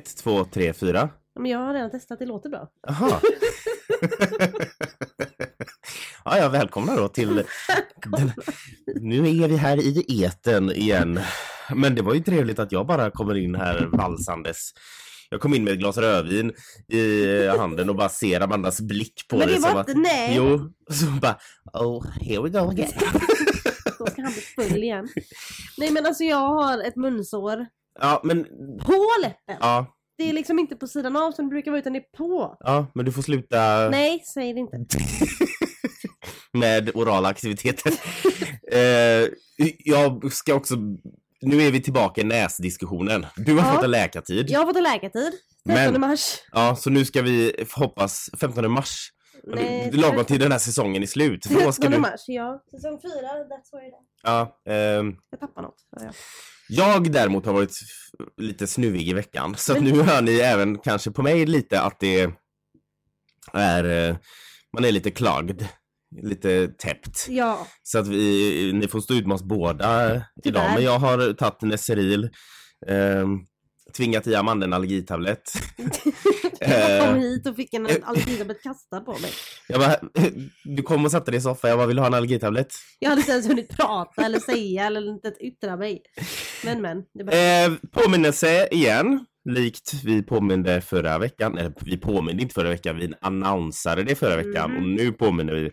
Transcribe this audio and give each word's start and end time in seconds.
Ett, 0.00 0.16
två, 0.16 0.44
tre, 0.44 0.72
fyra. 0.72 1.08
Men 1.40 1.50
jag 1.50 1.58
har 1.58 1.74
redan 1.74 1.90
testat, 1.90 2.18
det 2.18 2.26
låter 2.26 2.50
bra. 2.50 2.68
Jaha. 2.88 3.10
ja, 6.24 6.38
ja, 6.38 6.48
välkomna 6.48 6.96
då 6.96 7.08
till... 7.08 7.36
Den... 8.18 8.32
Nu 9.00 9.18
är 9.28 9.48
vi 9.48 9.56
här 9.56 9.76
i 9.80 10.22
eten 10.24 10.72
igen. 10.72 11.20
Men 11.74 11.94
det 11.94 12.02
var 12.02 12.14
ju 12.14 12.20
trevligt 12.20 12.58
att 12.58 12.72
jag 12.72 12.86
bara 12.86 13.10
kommer 13.10 13.36
in 13.36 13.54
här 13.54 13.88
valsandes. 13.92 14.70
Jag 15.30 15.40
kom 15.40 15.54
in 15.54 15.64
med 15.64 15.72
ett 15.72 15.78
glas 15.78 15.96
rödvin 15.96 16.52
i 16.88 17.46
handen 17.46 17.88
och 17.90 17.96
bara 17.96 18.08
ser 18.08 18.40
Amandas 18.40 18.80
blick 18.80 19.26
på 19.28 19.36
Men 19.36 19.48
det 19.48 19.60
som 19.60 19.74
var 19.74 19.80
att- 19.80 19.88
inte, 19.88 20.00
nej. 20.00 20.32
Jo, 20.36 20.72
så 20.90 21.06
bara 21.06 21.38
oh, 21.72 22.06
here 22.20 22.42
we 22.42 22.48
go 22.48 22.58
again. 22.70 22.90
Då 23.98 24.06
ska 24.06 24.22
han 24.22 24.32
bli 24.32 24.42
full 24.42 24.82
igen. 24.82 25.08
Nej 25.78 25.90
men 25.90 26.06
alltså 26.06 26.24
jag 26.24 26.36
har 26.48 26.82
ett 26.82 26.96
munsår 26.96 27.66
Ja, 28.00 28.20
men 28.24 28.44
på 28.86 29.06
läppen. 29.22 29.56
ja, 29.60 29.86
Det 30.18 30.28
är 30.28 30.32
liksom 30.32 30.58
inte 30.58 30.76
på 30.76 30.86
sidan 30.86 31.16
av 31.16 31.32
som 31.32 31.44
det 31.44 31.50
brukar 31.50 31.70
vara 31.70 31.80
utan 31.80 31.92
det 31.92 31.98
är 31.98 32.16
på. 32.16 32.56
ja, 32.60 32.86
men 32.94 33.04
du 33.04 33.12
får 33.12 33.22
sluta 33.22 33.88
Nej, 33.90 34.22
säg 34.34 34.52
det 34.54 34.60
inte. 34.60 34.78
med 36.52 36.90
orala 36.94 37.28
aktiviteter. 37.28 37.92
eh, 38.72 39.28
jag 39.78 40.32
ska 40.32 40.54
också, 40.54 40.74
nu 41.42 41.62
är 41.62 41.70
vi 41.70 41.82
tillbaka 41.82 42.20
i 42.20 42.24
näsdiskussionen. 42.24 43.26
Du 43.36 43.54
har 43.58 43.66
Ja. 43.68 43.74
fått 43.74 43.84
en 43.84 43.90
läkartid. 43.90 44.50
Jag 44.50 44.58
har 44.60 44.66
fått 44.66 44.76
en 44.76 44.82
läkartid. 44.82 45.32
15 45.68 45.92
Men- 45.92 46.00
mars. 46.00 46.34
Ja, 46.52 46.76
så 46.76 46.90
nu 46.90 47.04
ska 47.04 47.22
vi 47.22 47.64
hoppas 47.72 48.30
15 48.40 48.70
mars. 48.70 49.10
Nej, 49.46 49.90
Lagom 49.92 50.24
till 50.24 50.40
den 50.40 50.52
här 50.52 50.58
säsongen 50.58 51.02
är 51.02 51.06
slut. 51.06 51.46
För 51.46 51.54
då 51.54 51.72
ska 51.72 51.82
13 51.82 51.92
du... 51.92 51.98
mars, 51.98 52.24
ja. 52.26 52.62
Säsong 52.70 53.00
4, 53.02 53.10
that's 53.10 53.72
where 53.72 53.88
it 53.88 53.94
is. 53.94 54.20
Ja, 54.22 54.60
ehm, 54.68 55.16
Jag 55.30 55.40
tappar 55.40 55.62
något. 55.62 55.80
sa 55.98 56.12
jag. 56.68 57.12
däremot 57.12 57.46
har 57.46 57.52
varit 57.52 57.78
lite 58.36 58.66
snuvig 58.66 59.08
i 59.08 59.12
veckan. 59.12 59.54
Så 59.58 59.72
att 59.72 59.82
nu 59.82 60.02
hör 60.02 60.22
ni 60.22 60.34
även 60.34 60.78
kanske 60.78 61.10
på 61.10 61.22
mig 61.22 61.46
lite 61.46 61.80
att 61.80 62.00
det 62.00 62.30
är, 63.52 64.08
eh, 64.08 64.16
man 64.72 64.84
är 64.84 64.92
lite 64.92 65.10
klagd. 65.10 65.62
Lite 66.22 66.68
täppt. 66.68 67.26
Ja. 67.28 67.66
Så 67.82 67.98
att 67.98 68.08
vi, 68.08 68.72
ni 68.72 68.88
får 68.88 69.00
stå 69.00 69.14
ut 69.14 69.26
med 69.26 69.34
oss 69.34 69.42
båda 69.42 70.22
idag. 70.44 70.70
Men 70.74 70.82
jag 70.82 70.98
har 70.98 71.32
tagit 71.32 71.62
Neseril. 71.62 72.24
Eh, 72.86 73.26
tvingat 73.92 74.26
i 74.26 74.34
Amanda 74.34 74.66
en 74.66 74.72
allergitablett. 74.72 75.52
Jag 76.60 77.00
kom 77.00 77.14
Eh. 77.16 77.20
hit 77.20 77.46
och 77.46 77.56
fick 77.56 77.74
en 77.74 77.86
allergitablett 78.04 78.62
kastad 78.62 79.00
på 79.00 79.12
mig. 79.12 79.30
Jag 79.68 79.80
bara, 79.80 79.96
du 80.64 80.82
kom 80.82 81.04
och 81.04 81.10
satte 81.10 81.30
dig 81.30 81.38
i 81.38 81.40
soffan. 81.40 81.70
Jag 81.70 81.78
bara, 81.78 81.86
vill 81.86 81.96
du 81.96 82.02
ha 82.02 82.06
en 82.06 82.14
allergitablett? 82.14 82.74
Jag 82.98 83.08
hade 83.08 83.20
inte 83.20 83.32
ens 83.32 83.48
hunnit 83.48 83.76
prata 83.76 84.22
eller 84.24 84.38
säga 84.40 84.86
eller 84.86 85.08
inte 85.08 85.34
yttra 85.40 85.76
mig. 85.76 86.02
Men 86.64 86.80
men. 86.82 87.02
Det 87.14 87.24
var... 87.24 87.32
Eh, 87.32 87.76
påminnelse 87.92 88.68
igen. 88.70 89.24
Likt 89.48 89.92
vi 90.04 90.22
påminde 90.22 90.80
förra 90.80 91.18
veckan. 91.18 91.58
Eller 91.58 91.72
vi 91.80 91.96
påminde 91.96 92.42
inte 92.42 92.54
förra 92.54 92.68
veckan. 92.68 92.96
Vi 92.98 93.12
annonsade 93.20 94.02
det 94.04 94.14
förra 94.14 94.36
veckan. 94.36 94.70
Mhm. 94.70 94.76
Och 94.82 94.88
nu 94.88 95.12
påminner 95.12 95.52
vi 95.54 95.70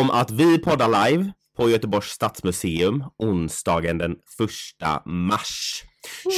om 0.00 0.10
att 0.10 0.30
vi 0.30 0.58
poddar 0.58 1.10
live 1.10 1.32
på 1.56 1.70
Göteborgs 1.70 2.06
stadsmuseum 2.08 3.04
onsdagen 3.18 3.98
den 3.98 4.12
1 4.12 4.18
mars. 5.06 5.82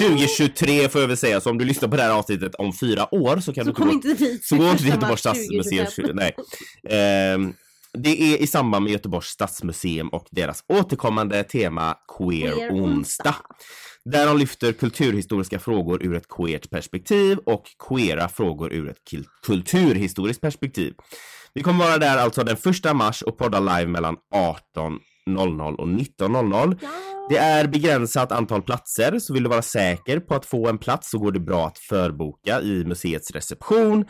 2023 0.01 0.89
får 0.89 1.01
jag 1.01 1.09
väl 1.09 1.17
säga, 1.17 1.41
så 1.41 1.51
om 1.51 1.59
du 1.59 1.65
lyssnar 1.65 1.89
på 1.89 1.97
det 1.97 2.03
här 2.03 2.11
avsnittet 2.11 2.55
om 2.55 2.73
fyra 2.73 3.15
år 3.15 3.37
så 3.41 3.53
kan 3.53 3.65
Så 3.65 3.71
du 3.71 3.75
kom 3.75 3.87
gå- 3.87 3.93
inte 3.93 4.15
dit. 4.15 4.45
så 4.45 4.57
gå 4.57 4.65
inte 4.65 4.77
till 4.77 4.87
första 4.87 4.97
Göteborgs 4.97 5.21
stadsmuseum. 5.21 5.87
2025. 5.87 6.17
Nej. 6.17 6.35
Ehm, 6.89 7.53
det 7.98 8.23
är 8.23 8.37
i 8.39 8.47
samband 8.47 8.83
med 8.85 8.93
Göteborgs 8.93 9.27
stadsmuseum 9.27 10.09
och 10.09 10.27
deras 10.31 10.65
återkommande 10.69 11.45
tema 11.45 11.95
Queer, 12.19 12.53
Queer 12.53 12.71
onsdag. 12.73 13.37
Där 14.05 14.27
de 14.27 14.39
lyfter 14.39 14.73
kulturhistoriska 14.73 15.59
frågor 15.59 16.03
ur 16.03 16.15
ett 16.17 16.29
queert 16.29 16.71
perspektiv 16.71 17.39
och 17.39 17.65
queera 17.89 18.29
frågor 18.29 18.73
ur 18.73 18.89
ett 18.91 19.05
kul- 19.11 19.27
kulturhistoriskt 19.47 20.43
perspektiv. 20.43 20.95
Vi 21.55 21.63
kommer 21.63 21.85
vara 21.85 21.98
där 21.98 22.17
alltså 22.17 22.45
den 22.45 22.57
1 22.57 22.95
mars 22.95 23.23
och 23.23 23.39
podda 23.39 23.61
live 23.61 23.87
mellan 23.87 24.17
18.00 25.27 25.77
och 25.77 25.86
19.00. 25.86 26.79
Ja. 26.83 26.89
Det 27.29 27.36
är 27.36 27.67
begränsat 27.67 28.33
antal 28.33 28.63
platser, 28.63 29.19
så 29.19 29.35
vill 29.35 29.42
du 29.42 29.48
vara 29.48 29.63
säker 29.63 30.20
på 30.20 30.35
att 30.35 30.47
få 30.47 30.69
en 30.69 30.79
plats 30.79 31.11
så 31.11 31.19
går 31.19 31.33
det 31.33 31.41
bra 31.41 31.67
att 31.67 31.79
förboka 31.79 32.61
i 32.61 32.85
museets 32.85 33.30
reception 33.30 34.05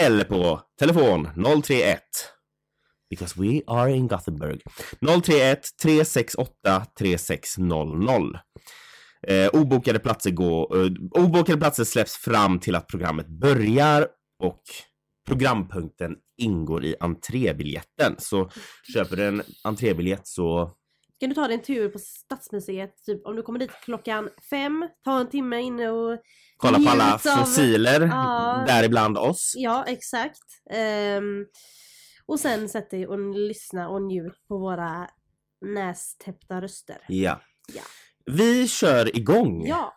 eller 0.00 0.24
på 0.24 0.60
telefon 0.78 1.28
031 1.62 2.00
Because 3.10 3.40
we 3.40 3.62
are 3.66 3.92
in 3.92 4.08
Gothenburg. 4.08 4.60
031 5.00 5.68
368 5.82 6.86
3600. 6.98 8.40
Eh, 9.28 9.48
obokade, 9.52 9.98
platser 9.98 10.30
går, 10.30 10.84
eh, 10.84 10.90
obokade 11.10 11.58
platser 11.58 11.84
släpps 11.84 12.16
fram 12.16 12.58
till 12.58 12.74
att 12.74 12.86
programmet 12.86 13.28
börjar 13.28 14.06
och 14.42 14.62
programpunkten 15.26 16.16
ingår 16.36 16.84
i 16.84 16.94
entrébiljetten. 17.00 18.14
Så 18.18 18.50
köper 18.94 19.16
du 19.16 19.24
en 19.28 19.42
entrébiljett 19.64 20.26
så 20.26 20.70
Kan 21.20 21.28
du 21.28 21.34
ta 21.34 21.46
dig 21.46 21.54
en 21.56 21.62
tur 21.62 21.88
på 21.88 21.98
Stadsmuseet, 21.98 23.04
typ 23.06 23.26
om 23.26 23.36
du 23.36 23.42
kommer 23.42 23.58
dit 23.58 23.70
klockan 23.84 24.28
fem, 24.50 24.88
ta 25.04 25.20
en 25.20 25.28
timme 25.30 25.60
inne 25.60 25.88
och 25.88 26.18
kolla 26.56 26.78
på 26.78 26.88
alla 26.88 27.14
av- 27.14 27.18
fossiler, 27.18 28.00
Ja. 28.00 28.64
däribland 28.66 29.18
oss. 29.18 29.52
Ja, 29.56 29.84
exakt. 29.88 30.42
Ehm, 30.70 31.46
och 32.26 32.40
sen 32.40 32.68
sätt 32.68 32.90
dig 32.90 33.06
och 33.06 33.34
lyssna 33.34 33.88
och 33.88 34.02
njut 34.02 34.48
på 34.48 34.58
våra 34.58 35.08
nästäppta 35.60 36.60
röster. 36.60 36.98
Ja. 37.08 37.40
Ja. 37.74 37.82
Vi 38.26 38.68
kör 38.68 39.16
igång. 39.16 39.66
Ja, 39.66 39.94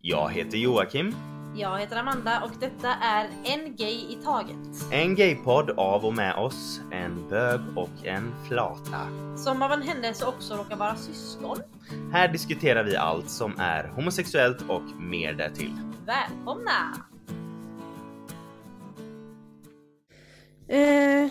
Jag 0.00 0.30
heter 0.32 0.58
Joakim. 0.58 1.14
Jag 1.58 1.78
heter 1.78 1.96
Amanda 1.96 2.42
och 2.44 2.50
detta 2.60 2.88
är 2.94 3.28
En 3.44 3.76
Gay 3.76 3.94
i 3.94 4.18
Taget. 4.24 4.92
En 4.92 5.14
gaypodd 5.14 5.70
av 5.70 6.04
och 6.04 6.14
med 6.14 6.34
oss, 6.34 6.80
en 6.92 7.28
bög 7.28 7.60
och 7.76 8.06
en 8.06 8.34
flata. 8.48 9.00
Som 9.36 9.62
av 9.62 9.72
en 9.72 9.82
händelse 9.82 10.26
också 10.26 10.54
råkar 10.54 10.76
vara 10.76 10.96
syskon. 10.96 11.56
Här 12.12 12.28
diskuterar 12.28 12.84
vi 12.84 12.96
allt 12.96 13.30
som 13.30 13.54
är 13.58 13.88
homosexuellt 13.88 14.62
och 14.68 14.82
mer 15.00 15.32
därtill. 15.32 15.72
Välkomna! 16.06 16.96
Eh, 20.68 21.30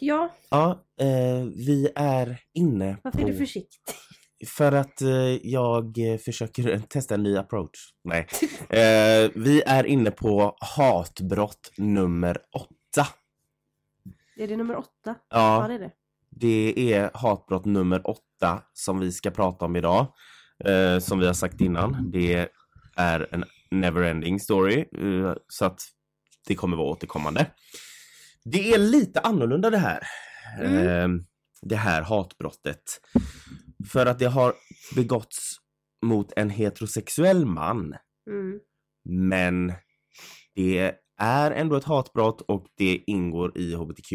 ja, 0.00 0.30
Ja, 0.50 0.84
eh, 1.00 1.44
vi 1.66 1.88
är 1.94 2.38
inne 2.54 2.96
varför 3.02 3.18
på... 3.18 3.28
är 3.28 3.32
du 3.32 3.38
försiktig? 3.38 3.94
För 4.46 4.72
att 4.72 5.02
eh, 5.02 5.46
jag 5.46 5.98
eh, 5.98 6.18
försöker 6.18 6.78
testa 6.88 7.14
en 7.14 7.22
ny 7.22 7.36
approach. 7.36 7.78
Nej. 8.04 8.26
Eh, 8.70 9.30
vi 9.34 9.62
är 9.66 9.84
inne 9.86 10.10
på 10.10 10.56
hatbrott 10.60 11.72
nummer 11.76 12.38
åtta. 12.52 13.08
Är 14.36 14.48
det 14.48 14.56
nummer 14.56 14.76
åtta? 14.76 15.14
Ja, 15.30 15.62
Ja, 15.62 15.68
det 15.68 15.74
är 15.74 15.78
det. 15.78 15.90
det 16.30 16.92
är 16.92 17.10
hatbrott 17.14 17.64
nummer 17.64 18.10
åtta 18.10 18.62
som 18.72 18.98
vi 19.00 19.12
ska 19.12 19.30
prata 19.30 19.64
om 19.64 19.76
idag. 19.76 20.06
Eh, 20.64 20.98
som 20.98 21.18
vi 21.18 21.26
har 21.26 21.34
sagt 21.34 21.60
innan. 21.60 22.10
Det 22.10 22.48
är 22.96 23.28
en 23.34 23.44
neverending 23.70 24.40
story. 24.40 24.78
Eh, 24.98 25.34
så 25.48 25.64
att 25.64 25.80
det 26.46 26.54
kommer 26.54 26.76
vara 26.76 26.88
återkommande. 26.88 27.46
Det 28.44 28.72
är 28.74 28.78
lite 28.78 29.20
annorlunda 29.20 29.70
det 29.70 29.78
här. 29.78 30.02
Mm. 30.60 30.86
Eh, 30.86 31.22
det 31.62 31.76
här 31.76 32.02
hatbrottet. 32.02 32.82
För 33.92 34.06
att 34.06 34.18
det 34.18 34.26
har 34.26 34.54
begåtts 34.94 35.56
mot 36.02 36.32
en 36.36 36.50
heterosexuell 36.50 37.46
man. 37.46 37.94
Mm. 38.30 38.60
Men 39.04 39.72
det 40.54 40.94
är 41.18 41.50
ändå 41.50 41.76
ett 41.76 41.84
hatbrott 41.84 42.40
och 42.40 42.66
det 42.76 43.04
ingår 43.06 43.58
i 43.58 43.74
hbtq 43.74 44.12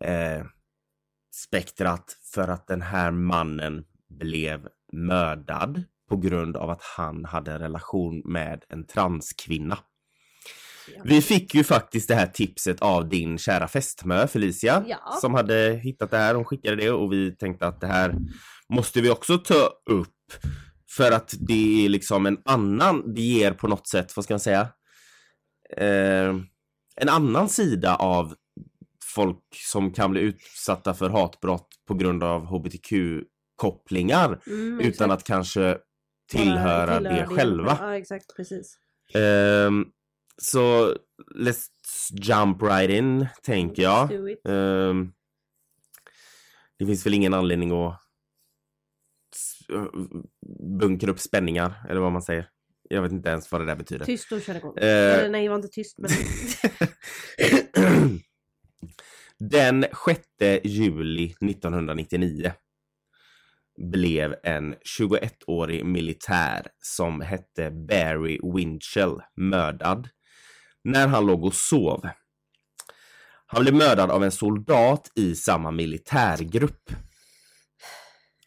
eh, 0.00 0.44
spektrat 1.34 2.18
för 2.34 2.48
att 2.48 2.66
den 2.66 2.82
här 2.82 3.10
mannen 3.10 3.84
blev 4.08 4.68
mördad 4.92 5.82
på 6.08 6.16
grund 6.16 6.56
av 6.56 6.70
att 6.70 6.82
han 6.82 7.24
hade 7.24 7.52
en 7.52 7.58
relation 7.58 8.22
med 8.24 8.64
en 8.68 8.86
transkvinna. 8.86 9.78
Ja. 10.96 11.02
Vi 11.04 11.22
fick 11.22 11.54
ju 11.54 11.64
faktiskt 11.64 12.08
det 12.08 12.14
här 12.14 12.26
tipset 12.26 12.82
av 12.82 13.08
din 13.08 13.38
kära 13.38 13.68
fästmö 13.68 14.26
Felicia 14.26 14.84
Ja. 14.86 15.18
som 15.20 15.34
hade 15.34 15.80
hittat 15.82 16.10
det 16.10 16.18
här. 16.18 16.34
Hon 16.34 16.44
skickade 16.44 16.76
det 16.76 16.90
och 16.90 17.12
vi 17.12 17.36
tänkte 17.36 17.66
att 17.66 17.80
det 17.80 17.86
här 17.86 18.14
måste 18.72 19.00
vi 19.00 19.10
också 19.10 19.38
ta 19.38 19.70
upp. 19.90 20.08
För 20.90 21.12
att 21.12 21.34
det 21.38 21.84
är 21.84 21.88
liksom 21.88 22.26
en 22.26 22.38
annan, 22.44 23.14
det 23.14 23.22
ger 23.22 23.52
på 23.52 23.68
något 23.68 23.88
sätt, 23.88 24.16
vad 24.16 24.24
ska 24.24 24.34
man 24.34 24.40
säga? 24.40 24.68
Eh, 25.76 26.34
en 26.96 27.08
annan 27.08 27.48
sida 27.48 27.96
av 27.96 28.34
folk 29.14 29.44
som 29.52 29.92
kan 29.92 30.10
bli 30.10 30.20
utsatta 30.20 30.94
för 30.94 31.10
hatbrott 31.10 31.68
på 31.88 31.94
grund 31.94 32.24
av 32.24 32.46
hbtq-kopplingar 32.46 34.40
Mm, 34.46 34.80
utan 34.80 34.86
exakt. 34.86 35.12
att 35.12 35.24
kanske 35.24 35.78
tillhöra 36.30 36.98
Tillhöra 36.98 37.16
det 37.16 37.26
själva. 37.26 37.78
Ja, 37.80 37.96
exakt. 37.96 38.36
Precis. 38.36 38.78
Ehm, 39.14 39.86
så 40.42 40.94
let's 41.34 41.66
jump 42.12 42.62
right 42.62 42.90
in, 42.90 43.26
tänker 43.42 43.82
jag. 43.82 44.10
Ehm, 44.48 45.12
det 46.78 46.86
finns 46.86 47.06
väl 47.06 47.14
ingen 47.14 47.34
anledning 47.34 47.70
att 47.86 48.01
bunkra 50.78 51.10
upp 51.10 51.20
spänningar, 51.20 51.86
eller 51.88 52.00
vad 52.00 52.12
man 52.12 52.22
säger. 52.22 52.48
Jag 52.90 53.02
vet 53.02 53.12
inte 53.12 53.28
ens 53.28 53.52
vad 53.52 53.60
det 53.60 53.64
där 53.64 53.76
betyder. 53.76 54.04
Tyst 54.04 54.32
och 54.32 54.42
kör 54.42 54.54
igång. 54.54 54.76
Eh. 54.76 54.86
Eller 54.86 55.28
nej, 55.28 55.48
var 55.48 55.56
inte 55.56 55.68
tyst 55.68 55.98
men... 55.98 56.10
Den 59.38 59.84
6 60.06 60.20
juli 60.64 61.24
1999 61.24 62.52
blev 63.92 64.34
en 64.42 64.74
21-årig 64.74 65.84
militär 65.84 66.66
som 66.78 67.20
hette 67.20 67.70
Barry 67.70 68.40
Winchell 68.54 69.20
mördad 69.36 70.08
när 70.84 71.08
han 71.08 71.26
låg 71.26 71.44
och 71.44 71.54
sov. 71.54 72.08
Han 73.46 73.62
blev 73.62 73.74
mördad 73.74 74.10
av 74.10 74.24
en 74.24 74.32
soldat 74.32 75.12
i 75.14 75.34
samma 75.34 75.70
militärgrupp. 75.70 76.90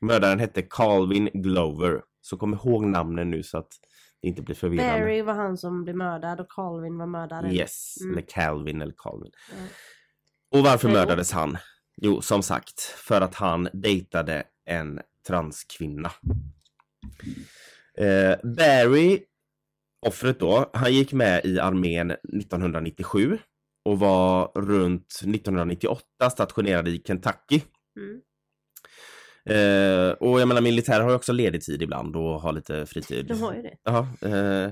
Mördaren 0.02 0.40
hette 0.40 0.62
Calvin 0.62 1.30
Glover. 1.34 2.02
Så 2.22 2.38
kom 2.38 2.54
ihåg 2.54 2.84
namnen 2.86 3.32
nu 3.32 3.44
så 3.44 3.58
att 3.58 3.72
det 4.22 4.28
inte 4.28 4.42
blir 4.42 4.56
förvirrande. 4.56 5.00
Barry 5.00 5.22
var 5.22 5.34
han 5.34 5.58
som 5.58 5.84
blev 5.84 5.96
mördad 5.96 6.40
och 6.40 6.50
Calvin 6.52 6.98
var 6.98 7.06
mördaren. 7.08 7.52
Yes, 7.52 7.96
Mm. 8.02 8.14
eller 8.18 8.28
Calvin 8.28 8.82
eller 8.82 8.94
Calvin. 8.98 9.32
Ja. 9.50 9.56
Och 10.60 10.64
varför 10.66 10.88
Jo. 10.88 10.94
mördades 10.94 11.32
han? 11.32 11.58
Jo, 12.02 12.22
som 12.22 12.44
sagt, 12.44 12.82
för 12.82 13.22
att 13.22 13.36
han 13.36 13.70
dejtade 13.74 14.44
en 14.66 15.00
transkvinna. 15.28 16.12
Eh, 17.98 18.36
Barry, 18.58 19.20
offret 20.06 20.40
då, 20.40 20.70
han 20.74 20.94
gick 20.94 21.14
med 21.14 21.46
i 21.46 21.60
armén 21.60 22.12
1997 22.12 23.38
och 23.86 24.00
var 24.00 24.52
runt 24.56 25.08
1998 25.08 26.30
stationerad 26.32 26.88
i 26.88 27.04
Kentucky. 27.08 27.62
Mm. 27.98 28.22
Eh, 29.50 30.10
och 30.20 30.40
jag 30.42 30.48
menar 30.48 30.62
militärer 30.62 31.02
har 31.02 31.10
ju 31.10 31.16
också 31.16 31.34
ledig 31.34 31.62
tid 31.62 31.82
ibland 31.82 32.16
och 32.16 32.42
har 32.42 32.54
lite 32.54 32.86
fritid. 32.86 33.26
De 33.28 33.42
har 33.42 33.54
ju 33.54 33.62
det. 33.62 33.74
Ja, 33.84 34.08
eh, 34.22 34.70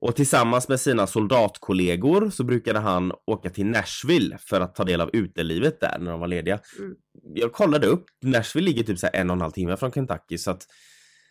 och 0.00 0.16
tillsammans 0.16 0.68
med 0.68 0.80
sina 0.80 1.06
soldatkollegor 1.06 2.30
så 2.30 2.44
brukade 2.44 2.78
han 2.78 3.12
åka 3.26 3.50
till 3.50 3.66
Nashville 3.66 4.38
för 4.40 4.60
att 4.60 4.74
ta 4.74 4.84
del 4.84 5.00
av 5.00 5.10
utelivet 5.12 5.80
där 5.80 5.98
när 6.00 6.10
de 6.10 6.20
var 6.20 6.28
lediga. 6.28 6.58
Mm. 6.78 6.94
Jag 7.34 7.52
kollade 7.52 7.86
upp, 7.86 8.04
Nashville 8.24 8.64
ligger 8.66 8.82
typ 8.84 8.98
så 8.98 9.08
en 9.12 9.30
och 9.30 9.36
en 9.36 9.40
halv 9.40 9.52
timme 9.52 9.76
från 9.76 9.92
Kentucky 9.92 10.38
så 10.38 10.50
att 10.50 10.66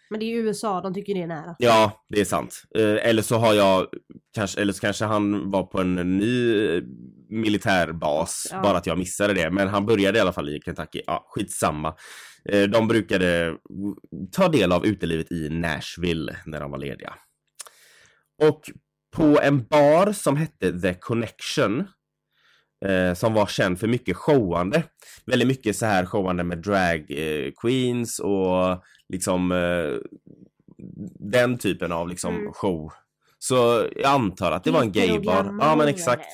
Men 0.09 0.19
det 0.19 0.25
är 0.25 0.27
ju 0.27 0.37
USA, 0.39 0.81
de 0.81 0.93
tycker 0.93 1.13
det 1.13 1.21
är 1.21 1.27
nära. 1.27 1.55
ja, 1.59 2.05
det 2.09 2.21
är 2.21 2.25
sant. 2.25 2.61
Eh, 2.75 3.07
eller 3.09 3.21
så 3.21 3.35
har 3.37 3.53
jag 3.53 3.87
kanske, 4.35 4.61
eller 4.61 4.73
så 4.73 4.79
kanske 4.81 5.05
han 5.05 5.51
var 5.51 5.63
på 5.63 5.81
en 5.81 6.17
ny 6.17 6.65
eh, 6.75 6.81
militärbas, 7.29 8.47
Ja. 8.51 8.61
bara 8.61 8.77
att 8.77 8.85
jag 8.87 8.97
missade 8.97 9.33
det. 9.33 9.51
Men 9.51 9.67
han 9.67 9.85
började 9.85 10.17
i 10.17 10.21
alla 10.21 10.33
fall 10.33 10.49
i 10.49 10.61
Kentucky. 10.65 11.01
Ja, 11.07 11.25
skitsamma. 11.29 11.95
Eh, 12.49 12.63
de 12.63 12.87
brukade 12.87 13.57
ta 14.31 14.47
del 14.47 14.71
av 14.71 14.85
utelivet 14.85 15.31
i 15.31 15.49
Nashville 15.49 16.37
när 16.45 16.59
de 16.59 16.71
var 16.71 16.77
lediga. 16.77 17.13
Och 18.41 18.71
på 19.15 19.39
en 19.41 19.63
bar 19.63 20.11
som 20.11 20.37
hette 20.37 20.79
The 20.81 20.93
Connection 20.93 21.87
eh, 22.85 23.13
som 23.13 23.33
var 23.33 23.47
känd 23.47 23.79
för 23.79 23.87
mycket 23.87 24.17
showande. 24.17 24.83
Väldigt 25.25 25.47
mycket 25.47 25.75
så 25.75 25.85
här 25.85 26.05
showande 26.05 26.43
med 26.43 26.57
drag 26.57 27.05
eh, 27.09 27.51
queens 27.61 28.19
och 28.19 28.83
liksom 29.09 29.51
den 31.19 31.57
typen 31.57 31.91
av 31.91 32.09
liksom 32.09 32.35
Mm. 32.35 32.53
show. 32.53 32.91
Så 33.39 33.87
jag 33.95 34.11
antar 34.11 34.51
att 34.51 34.63
det 34.63 34.71
var 34.71 34.81
en 34.81 34.91
gaybar. 34.91 35.57
Ja 35.59 35.75
men 35.75 35.87
exakt. 35.87 36.25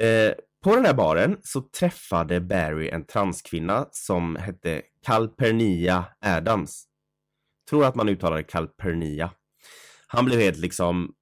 Eh, 0.00 0.32
på 0.68 0.76
den 0.76 0.84
här 0.84 0.94
baren 0.94 1.36
så 1.42 1.60
träffade 1.60 2.40
Barry 2.40 2.88
en 2.88 3.04
transkvinna 3.04 3.88
som 3.90 4.36
hette 4.36 4.82
Calpernia 5.06 6.04
Adams. 6.20 6.84
Tror 7.70 7.84
att 7.84 7.94
man 7.94 8.08
uttalar 8.08 8.36
det 8.36 8.42
Calpernia. 8.42 9.30
Han 10.06 10.24
blev 10.24 10.40
helt 10.40 10.58
liksom 10.58 11.14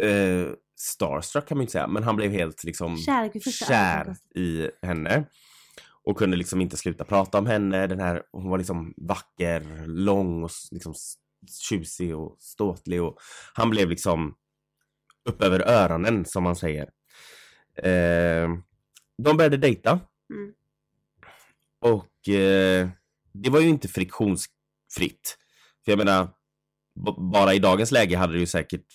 eh, 0.00 0.46
starstruck 0.78 1.48
kan 1.48 1.58
man 1.58 1.62
inte 1.62 1.72
säga, 1.72 1.86
men 1.86 2.02
han 2.02 2.16
blev 2.16 2.30
helt 2.30 2.64
liksom 2.64 2.96
kär 2.96 3.24
ögonkastet. 3.24 4.36
i 4.36 4.70
henne. 4.82 5.24
Och 6.04 6.18
kunde 6.18 6.36
liksom 6.36 6.60
inte 6.60 6.76
sluta 6.76 7.04
prata 7.04 7.38
om 7.38 7.46
henne. 7.46 7.86
Den 7.86 8.00
här, 8.00 8.22
hon 8.32 8.50
var 8.50 8.58
liksom 8.58 8.94
vacker, 8.96 9.86
lång 9.86 10.44
och 10.44 10.50
liksom 10.70 10.94
tjusig 11.68 12.16
och 12.16 12.36
ståtlig 12.40 13.02
och 13.02 13.18
han 13.54 13.70
blev 13.70 13.88
liksom 13.88 14.34
upp 15.28 15.42
över 15.42 15.60
öronen 15.60 16.24
som 16.24 16.42
man 16.42 16.56
säger. 16.56 16.88
Eh, 17.76 18.48
de 19.22 19.36
började 19.36 19.56
dejta. 19.56 20.00
Mm. 20.30 20.52
Och 21.80 22.28
eh, 22.28 22.88
det 23.32 23.50
var 23.50 23.60
ju 23.60 23.68
inte 23.68 23.88
friktionsfritt. 23.88 25.38
För 25.84 25.92
jag 25.92 25.98
menar, 25.98 26.28
bara 27.32 27.54
i 27.54 27.58
dagens 27.58 27.90
läge 27.90 28.16
hade 28.16 28.32
det 28.32 28.38
ju 28.38 28.46
säkert 28.46 28.86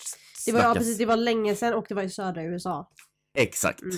Det 0.46 0.52
var, 0.52 0.60
ja, 0.60 0.74
precis, 0.74 0.98
det 0.98 1.06
var 1.06 1.16
länge 1.16 1.54
sedan 1.54 1.74
och 1.74 1.86
det 1.88 1.94
var 1.94 2.02
i 2.02 2.10
södra 2.10 2.42
USA. 2.44 2.90
Exakt. 3.34 3.82
Mm. 3.82 3.96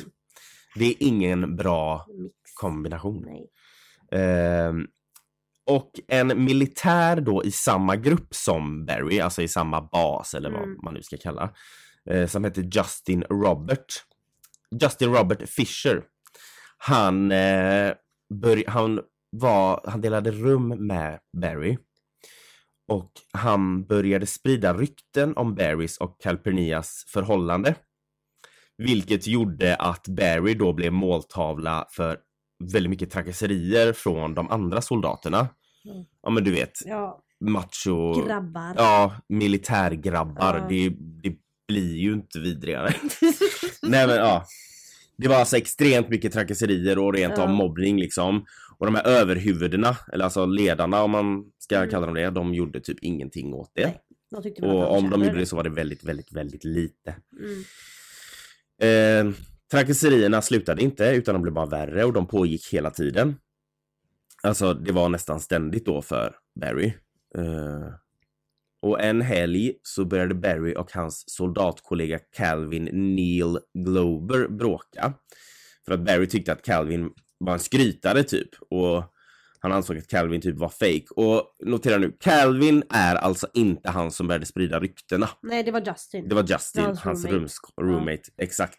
Det 0.74 0.84
är 0.84 0.94
ingen 0.98 1.56
bra 1.56 2.06
kombination. 2.54 3.26
Ehm, 4.12 4.86
och 5.66 5.90
en 6.08 6.44
militär 6.44 7.20
då 7.20 7.44
i 7.44 7.50
samma 7.50 7.96
grupp 7.96 8.34
som 8.34 8.86
Barry, 8.86 9.20
alltså 9.20 9.42
i 9.42 9.48
samma 9.48 9.80
bas 9.80 10.34
eller 10.34 10.48
Mm. 10.48 10.60
vad 10.60 10.84
man 10.84 10.94
nu 10.94 11.02
ska 11.02 11.16
kalla, 11.16 11.54
eh, 12.10 12.26
som 12.26 12.44
heter 12.44 12.62
Justin 12.62 13.22
Robert. 13.22 14.04
Justin 14.82 15.14
Robert 15.14 15.48
Fisher. 15.48 16.02
Han, 16.78 17.32
eh, 17.32 17.94
börj- 18.34 18.68
han, 18.68 19.00
var, 19.30 19.80
han 19.84 20.00
delade 20.00 20.30
rum 20.30 20.68
med 20.86 21.18
Barry. 21.36 21.78
Och 22.88 23.12
han 23.32 23.84
började 23.86 24.26
sprida 24.26 24.74
rykten 24.74 25.36
om 25.36 25.54
Barrys 25.54 25.98
och 25.98 26.20
Calpernias 26.20 27.04
förhållande. 27.08 27.74
Vilket 28.78 29.26
gjorde 29.26 29.76
att 29.76 30.08
Barry 30.08 30.54
då 30.54 30.72
blev 30.72 30.92
måltavla 30.92 31.86
för 31.90 32.18
väldigt 32.72 32.90
mycket 32.90 33.10
trakasserier 33.10 33.92
från 33.92 34.34
de 34.34 34.50
andra 34.50 34.80
soldaterna. 34.82 35.38
Mm. 35.84 36.04
Ja 36.22 36.30
men 36.30 36.44
du 36.44 36.50
vet, 36.52 36.72
Ja, 36.84 37.22
macho... 37.40 38.26
grabbar. 38.26 38.74
Ja, 38.76 39.14
militärgrabbar. 39.28 40.56
Ja. 40.58 40.66
Det, 40.68 40.88
det 41.22 41.36
blir 41.70 41.96
ju 41.96 42.12
inte 42.12 42.38
vidrigare. 42.38 42.94
Nej 43.82 44.06
men 44.06 44.16
ja. 44.16 44.44
Det 45.16 45.28
var 45.28 45.36
alltså 45.36 45.56
extremt 45.56 46.08
mycket 46.08 46.32
trakasserier 46.32 46.98
och 46.98 47.14
rent 47.14 47.38
av 47.38 47.48
Ja. 47.48 47.54
mobbning 47.54 48.00
liksom. 48.00 48.44
Och 48.78 48.86
de 48.86 48.94
här 48.94 49.06
överhuvudena, 49.06 49.96
eller 50.12 50.24
alltså 50.24 50.46
ledarna 50.46 51.02
om 51.02 51.10
man 51.10 51.44
ska 51.58 51.76
Mm. 51.76 51.90
kalla 51.90 52.06
dem 52.06 52.14
det, 52.14 52.30
de 52.30 52.54
gjorde 52.54 52.80
typ 52.80 52.98
ingenting 53.02 53.54
åt 53.54 53.70
det. 53.74 53.94
Nej, 54.30 54.54
de 54.58 54.62
och 54.66 54.96
om 54.98 55.10
de 55.10 55.24
gjorde 55.24 55.38
det 55.38 55.46
så 55.46 55.56
var 55.56 55.62
det 55.64 55.70
väldigt, 55.70 56.04
väldigt, 56.04 56.32
väldigt 56.32 56.64
lite. 56.64 57.16
Mm. 57.40 59.28
Eh, 59.28 59.34
trakasserierna 59.70 60.42
slutade 60.42 60.82
inte 60.82 61.04
utan 61.04 61.34
de 61.34 61.42
blev 61.42 61.54
bara 61.54 61.66
värre 61.66 62.04
och 62.04 62.12
de 62.12 62.26
pågick 62.26 62.72
hela 62.72 62.90
tiden. 62.90 63.36
Alltså 64.42 64.74
det 64.74 64.92
var 64.92 65.08
nästan 65.08 65.40
ständigt 65.40 65.86
då 65.86 66.02
för 66.02 66.34
Barry. 66.60 66.92
Eh, 67.38 67.86
och 68.82 69.00
en 69.02 69.20
helg 69.20 69.72
så 69.82 70.04
började 70.04 70.34
Barry 70.34 70.74
och 70.74 70.92
hans 70.92 71.24
soldatkollega 71.26 72.18
Calvin 72.36 72.84
Neil 73.16 73.58
Glober 73.74 74.48
bråka. 74.48 75.12
För 75.84 75.94
att 75.94 76.00
Barry 76.00 76.26
tyckte 76.26 76.52
att 76.52 76.62
Calvin 76.64 77.10
var 77.38 77.52
en 77.52 77.58
skrytare 77.58 78.22
typ 78.22 78.48
och 78.70 79.04
han 79.62 79.72
ansåg 79.72 79.98
att 79.98 80.08
Calvin 80.08 80.40
typ 80.40 80.56
var 80.56 80.68
fake. 80.68 81.06
Och 81.16 81.56
notera 81.64 81.98
nu, 81.98 82.12
Calvin 82.20 82.82
är 82.90 83.14
alltså 83.14 83.46
inte 83.54 83.90
han 83.90 84.10
som 84.10 84.26
började 84.28 84.46
sprida 84.46 84.80
ryktena. 84.80 85.28
Nej, 85.42 85.62
det 85.62 85.70
var 85.70 85.82
Justin. 85.86 86.28
Det 86.28 86.34
var 86.34 86.42
Justin, 86.48 86.84
Hans 86.84 87.04
hans, 87.04 87.24
roommate. 87.24 87.54
roommate. 87.80 88.22
Exakt. 88.38 88.78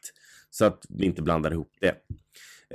Så 0.49 0.65
att 0.65 0.85
vi 0.89 1.05
inte 1.05 1.21
blandar 1.21 1.51
ihop 1.51 1.71
det. 1.81 1.95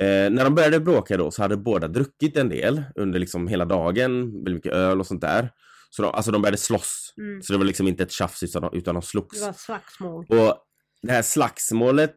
Eh, 0.04 0.30
när 0.30 0.44
de 0.44 0.54
började 0.54 0.80
bråka 0.80 1.16
då 1.16 1.30
så 1.30 1.42
hade 1.42 1.56
båda 1.56 1.88
druckit 1.88 2.36
en 2.36 2.48
del 2.48 2.82
under 2.94 3.18
liksom 3.18 3.48
hela 3.48 3.64
dagen. 3.64 4.32
Väldigt 4.32 4.54
mycket 4.54 4.72
öl 4.72 5.00
och 5.00 5.06
sånt 5.06 5.20
där. 5.20 5.50
Så 5.96 6.02
de, 6.02 6.14
alltså 6.14 6.30
de 6.30 6.42
började 6.42 6.56
slåss. 6.56 7.14
Mm. 7.16 7.42
Så 7.42 7.52
det 7.52 7.58
var 7.58 7.64
liksom 7.64 7.88
inte 7.88 8.02
ett 8.02 8.12
tjafs 8.12 8.42
utan 8.42 8.62
de, 8.62 8.74
utan 8.74 8.94
de 8.94 9.02
slogs. 9.02 9.40
Det 9.40 9.46
var 9.46 9.52
slagsmål. 9.52 10.26
Och 10.28 10.58
det 11.02 11.12
här 11.12 11.22
slagsmålet, 11.22 12.16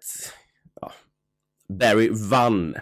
ja, 0.82 0.94
Barry 1.80 2.10
vann. 2.30 2.76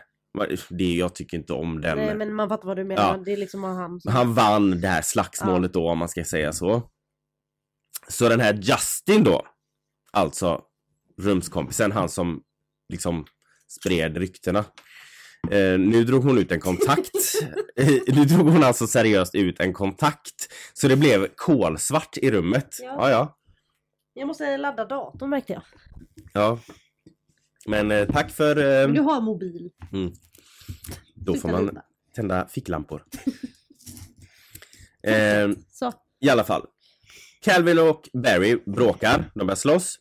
Det, 0.70 0.94
jag 0.96 1.16
tycker 1.16 1.38
inte 1.38 1.54
om 1.54 1.82
den. 1.82 1.98
Nej, 1.98 2.16
men 2.16 2.34
man 2.34 2.50
fattar 2.50 2.68
vad 2.68 2.77
du 2.77 2.84
menar. 2.84 3.18
Ja. 3.18 3.24
Det 3.25 3.34
är 3.34 3.38
liksom 3.38 3.63
han 3.63 4.00
som... 4.01 4.13
Han 4.13 4.34
vann 4.34 4.82
det 4.82 4.88
här 4.88 5.01
slagsmålet 5.01 5.74
då 5.74 5.89
om 5.89 5.98
man 5.98 6.10
ska 6.10 6.25
säga 6.25 6.54
så. 6.54 6.89
Så 8.08 8.30
den 8.30 8.39
här 8.39 8.54
Justin 8.54 9.24
då, 9.24 9.48
alltså 10.12 10.62
rumskompisen, 11.22 11.92
han 11.92 12.10
som 12.10 12.42
liksom 12.89 13.25
spred 13.80 14.18
ryktena. 14.18 14.66
Eh, 15.51 15.80
nu 15.80 16.04
drog 16.04 16.24
hon 16.24 16.38
ut 16.38 16.51
en 16.51 16.60
kontakt. 16.60 17.16
Eh, 17.75 17.88
nu 18.08 18.25
drog 18.25 18.50
hon 18.50 18.63
alltså 18.63 18.88
seriöst 18.88 19.36
ut 19.36 19.60
en 19.60 19.74
kontakt. 19.74 20.54
Så 20.74 20.88
det 20.88 20.96
blev 20.96 21.27
kolsvart 21.36 22.18
i 22.18 22.32
rummet. 22.32 22.68
Ja. 22.82 22.96
Ja, 22.98 23.10
ja. 23.10 23.38
Jag 24.13 24.27
måste 24.27 24.58
ladda 24.58 24.86
datorn 24.86 25.30
märkte 25.30 25.54
jag. 25.54 25.62
ja. 26.34 26.60
Men 27.66 27.92
eh, 27.92 28.08
tack 28.08 28.32
för... 28.32 28.58
Eh, 28.58 28.88
Men 28.88 28.94
du 28.94 29.01
har 29.01 29.22
mobil. 29.22 29.70
då 31.16 31.34
får 31.34 31.50
man 31.50 31.77
tända 32.16 32.48
ficklampor. 32.48 33.04
eh, 35.04 35.50
Så. 35.72 35.94
I 36.20 36.30
alla 36.30 36.44
fall. 36.44 36.66
Calvin 37.42 37.80
och 37.80 38.10
Barry 38.13 38.58
bråkar, 38.66 39.32
de 39.36 39.48
börjar 39.48 39.56
slåss. 39.56 40.00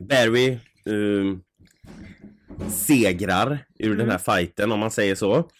Barry 0.00 0.58
ehm, 0.86 1.40
segrar 2.70 3.64
ur 3.78 3.96
den 3.96 4.10
här 4.10 4.18
fighten 4.18 4.72
om 4.72 4.80
man 4.80 4.90
säger 4.90 5.14
så. 5.14 5.50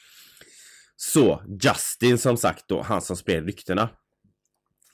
Så 0.96 1.42
Justin 1.62 2.18
som 2.18 2.36
sagt 2.36 2.64
då, 2.68 2.82
han 2.82 3.00
som 3.02 3.16
spred 3.16 3.46
ryktena. 3.46 3.88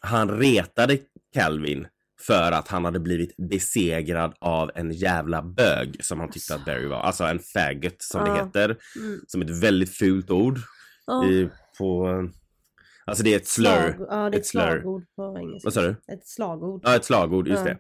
Han 0.01 0.31
retade 0.31 0.99
Calvin 1.35 1.87
för 2.21 2.53
att 2.53 2.69
han 2.69 2.85
hade 2.85 3.01
blivit 3.01 3.37
besegrad 3.37 4.35
av 4.41 4.71
en 4.75 4.93
jävla 4.93 5.43
bög 5.43 6.05
som 6.05 6.21
han 6.21 6.31
tyckte 6.31 6.55
att 6.55 6.65
Barry 6.65 6.87
var. 6.87 7.01
Alltså 7.01 7.25
en 7.25 7.39
faggot 7.39 7.97
som 8.03 8.25
det 8.25 8.31
Ja. 8.31 8.45
heter. 8.45 8.77
Mm. 8.97 9.21
Som 9.27 9.43
ett 9.43 9.51
väldigt 9.63 9.97
fult 9.97 10.31
ord. 10.31 10.59
Ja. 11.07 11.25
I, 11.27 11.49
på, 11.79 12.09
alltså 13.05 13.25
det 13.25 13.33
är 13.33 13.37
ett 13.37 13.49
slur. 13.49 13.97
Ja, 13.99 14.07
det 14.09 14.15
är 14.15 14.29
Ett 14.29 14.35
ett 14.37 14.47
slagord 14.47 15.05
på 15.17 15.37
engelska. 15.39 15.67
Vad 15.67 15.75
sa 15.75 15.81
du? 15.83 15.91
Ett 15.91 16.27
slagord. 16.27 16.81
Ja, 16.85 16.97
ett 16.97 17.05
slagord, 17.05 17.49
just 17.49 17.63
Ja. 17.67 17.75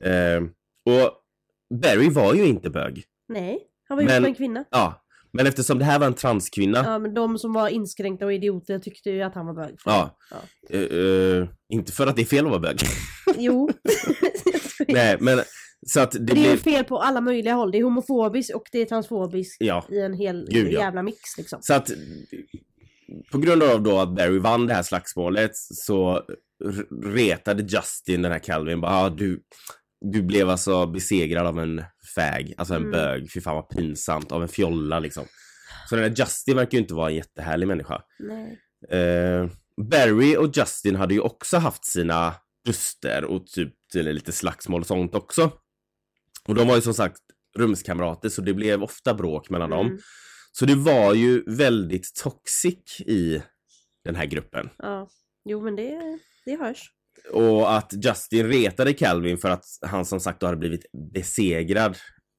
det. 0.00 0.10
Ehm, 0.10 0.50
och 0.84 1.12
Barry 1.82 2.10
var 2.10 2.34
ju 2.34 2.44
inte 2.46 2.70
bög. 2.70 3.04
Nej, 3.32 3.58
han 3.88 3.96
var 3.96 4.04
Men- 4.04 4.22
med 4.22 4.28
en 4.28 4.34
kvinna. 4.34 4.64
Ja, 4.70 5.04
men 5.32 5.46
eftersom 5.46 5.78
det 5.78 5.84
här 5.84 5.98
var 5.98 6.06
en 6.06 6.14
transkvinna. 6.14 6.82
Ja, 6.84 6.98
men 6.98 7.14
de 7.14 7.38
som 7.38 7.52
var 7.52 7.68
inskränkta 7.68 8.24
och 8.24 8.32
idioter 8.32 8.78
tyckte 8.78 9.10
ju 9.10 9.22
att 9.22 9.34
han 9.34 9.46
var 9.46 9.54
bög. 9.54 9.76
Ja. 9.84 10.18
Ja. 10.30 10.36
Eh, 10.76 10.80
eh, 10.80 11.48
inte 11.68 11.92
för 11.92 12.06
att 12.06 12.16
det 12.16 12.22
är 12.22 12.26
fel 12.26 12.44
att 12.44 12.50
vara 12.50 12.60
bög. 12.60 12.76
Jo. 13.38 13.70
Nej, 14.88 15.16
men 15.20 15.40
så 15.86 16.00
att 16.00 16.10
det, 16.12 16.18
det 16.18 16.46
är 16.46 16.50
ju 16.50 16.56
fel 16.56 16.84
på 16.84 16.98
alla 16.98 17.20
möjliga 17.20 17.54
håll. 17.54 17.70
Det 17.72 17.78
är 17.78 17.82
homofobiskt 17.82 18.54
och 18.54 18.64
det 18.72 18.78
är 18.78 18.84
transfobiskt 18.86 19.56
Ja, 19.60 19.84
i 19.90 20.00
en 20.00 20.14
hel 20.14 20.46
Gud, 20.50 20.72
ja. 20.72 20.80
jävla 20.80 21.02
mix 21.02 21.36
liksom. 21.38 21.58
så 21.62 21.74
att 21.74 21.90
på 23.32 23.38
grund 23.38 23.62
av 23.62 23.82
då 23.82 23.98
att 23.98 24.14
Barry 24.14 24.38
vann 24.38 24.66
det 24.66 24.74
här 24.74 24.82
slagsmålet 24.82 25.56
så 25.56 26.22
retade 27.04 27.62
Justin 27.62 28.22
den 28.22 28.32
här 28.32 28.38
Calvin 28.38 28.80
bara 28.80 28.92
ah, 28.92 29.10
du, 29.10 29.42
du 30.12 30.22
blev 30.22 30.48
alltså 30.50 30.86
besegrad 30.86 31.46
av 31.46 31.58
en 31.60 31.84
fag, 32.14 32.52
alltså 32.56 32.74
en 32.74 32.80
Mm. 32.80 32.90
bög, 32.92 33.32
fy 33.32 33.40
fan 33.40 33.54
vad 33.54 33.68
pinsamt, 33.68 34.32
av 34.32 34.42
en 34.42 34.48
fjolla 34.48 34.98
liksom. 34.98 35.24
Så 35.88 35.96
den 35.96 36.04
här 36.04 36.14
Justin 36.16 36.56
verkar 36.56 36.72
ju 36.78 36.82
inte 36.82 36.94
vara 36.94 37.10
en 37.10 37.16
jättehärlig 37.16 37.68
människa. 37.68 38.02
Eh, 38.88 39.46
Barry 39.90 40.36
och 40.36 40.56
Justin 40.56 40.96
hade 40.96 41.14
ju 41.14 41.20
också 41.20 41.56
haft 41.56 41.84
sina 41.84 42.34
duster 42.64 43.24
och 43.24 43.46
typ 43.46 43.74
lite 43.94 44.32
slagsmål 44.32 44.80
och 44.80 44.86
sånt 44.86 45.14
också. 45.14 45.50
Och 46.48 46.54
de 46.54 46.68
var 46.68 46.74
ju 46.74 46.80
som 46.80 46.94
sagt 46.94 47.20
rumskamrater 47.58 48.28
så 48.28 48.42
det 48.42 48.54
blev 48.54 48.82
ofta 48.82 49.14
bråk 49.14 49.50
mellan 49.50 49.70
dem. 49.70 49.86
Mm. 49.86 49.98
Så 50.52 50.66
det 50.66 50.74
var 50.74 51.14
ju 51.14 51.42
väldigt 51.46 52.14
toxic 52.14 53.00
i 53.00 53.42
den 54.04 54.14
här 54.14 54.26
gruppen. 54.26 54.70
Ja. 54.78 55.08
Jo 55.44 55.60
men 55.60 55.76
det, 55.76 56.18
det 56.44 56.56
hörs. 56.56 56.90
Och 57.32 57.76
att 57.76 57.92
Justin 58.04 58.46
retade 58.46 58.92
Calvin 58.92 59.38
för 59.38 59.50
att 59.50 59.64
han 59.86 60.04
som 60.04 60.20
sagt 60.20 60.40
då 60.40 60.46
hade 60.46 60.58
blivit 60.58 60.86
besegrad 61.14 61.96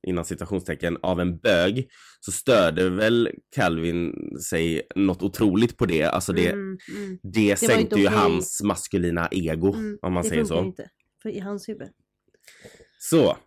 inom 0.08 0.26
citationstecken 0.26 0.98
av 1.02 1.20
en 1.20 1.38
bög 1.38 1.90
så 2.20 2.32
störde 2.32 2.90
väl 2.90 3.30
Calvin 3.56 4.14
sig 4.50 4.82
något 4.96 5.24
otroligt 5.24 5.78
på 5.78 5.86
det. 5.86 6.04
Alltså 6.04 6.34
det, 6.34 6.52
Mm, 6.52 6.78
mm, 6.96 7.20
det, 7.24 7.50
var 7.50 7.56
sänkte 7.56 8.00
ju 8.00 8.08
hans 8.08 8.62
maskulina 8.64 9.28
ego 9.32 9.74
mm. 9.74 10.00
om 10.02 10.14
man 10.14 10.24
det 10.24 10.30
säger 10.30 10.46
så. 10.46 10.64
inte. 10.64 10.90
För 11.22 11.30
i 11.30 11.40
hans 11.40 11.70
huvud. 11.70 11.90
Så, 13.00 13.38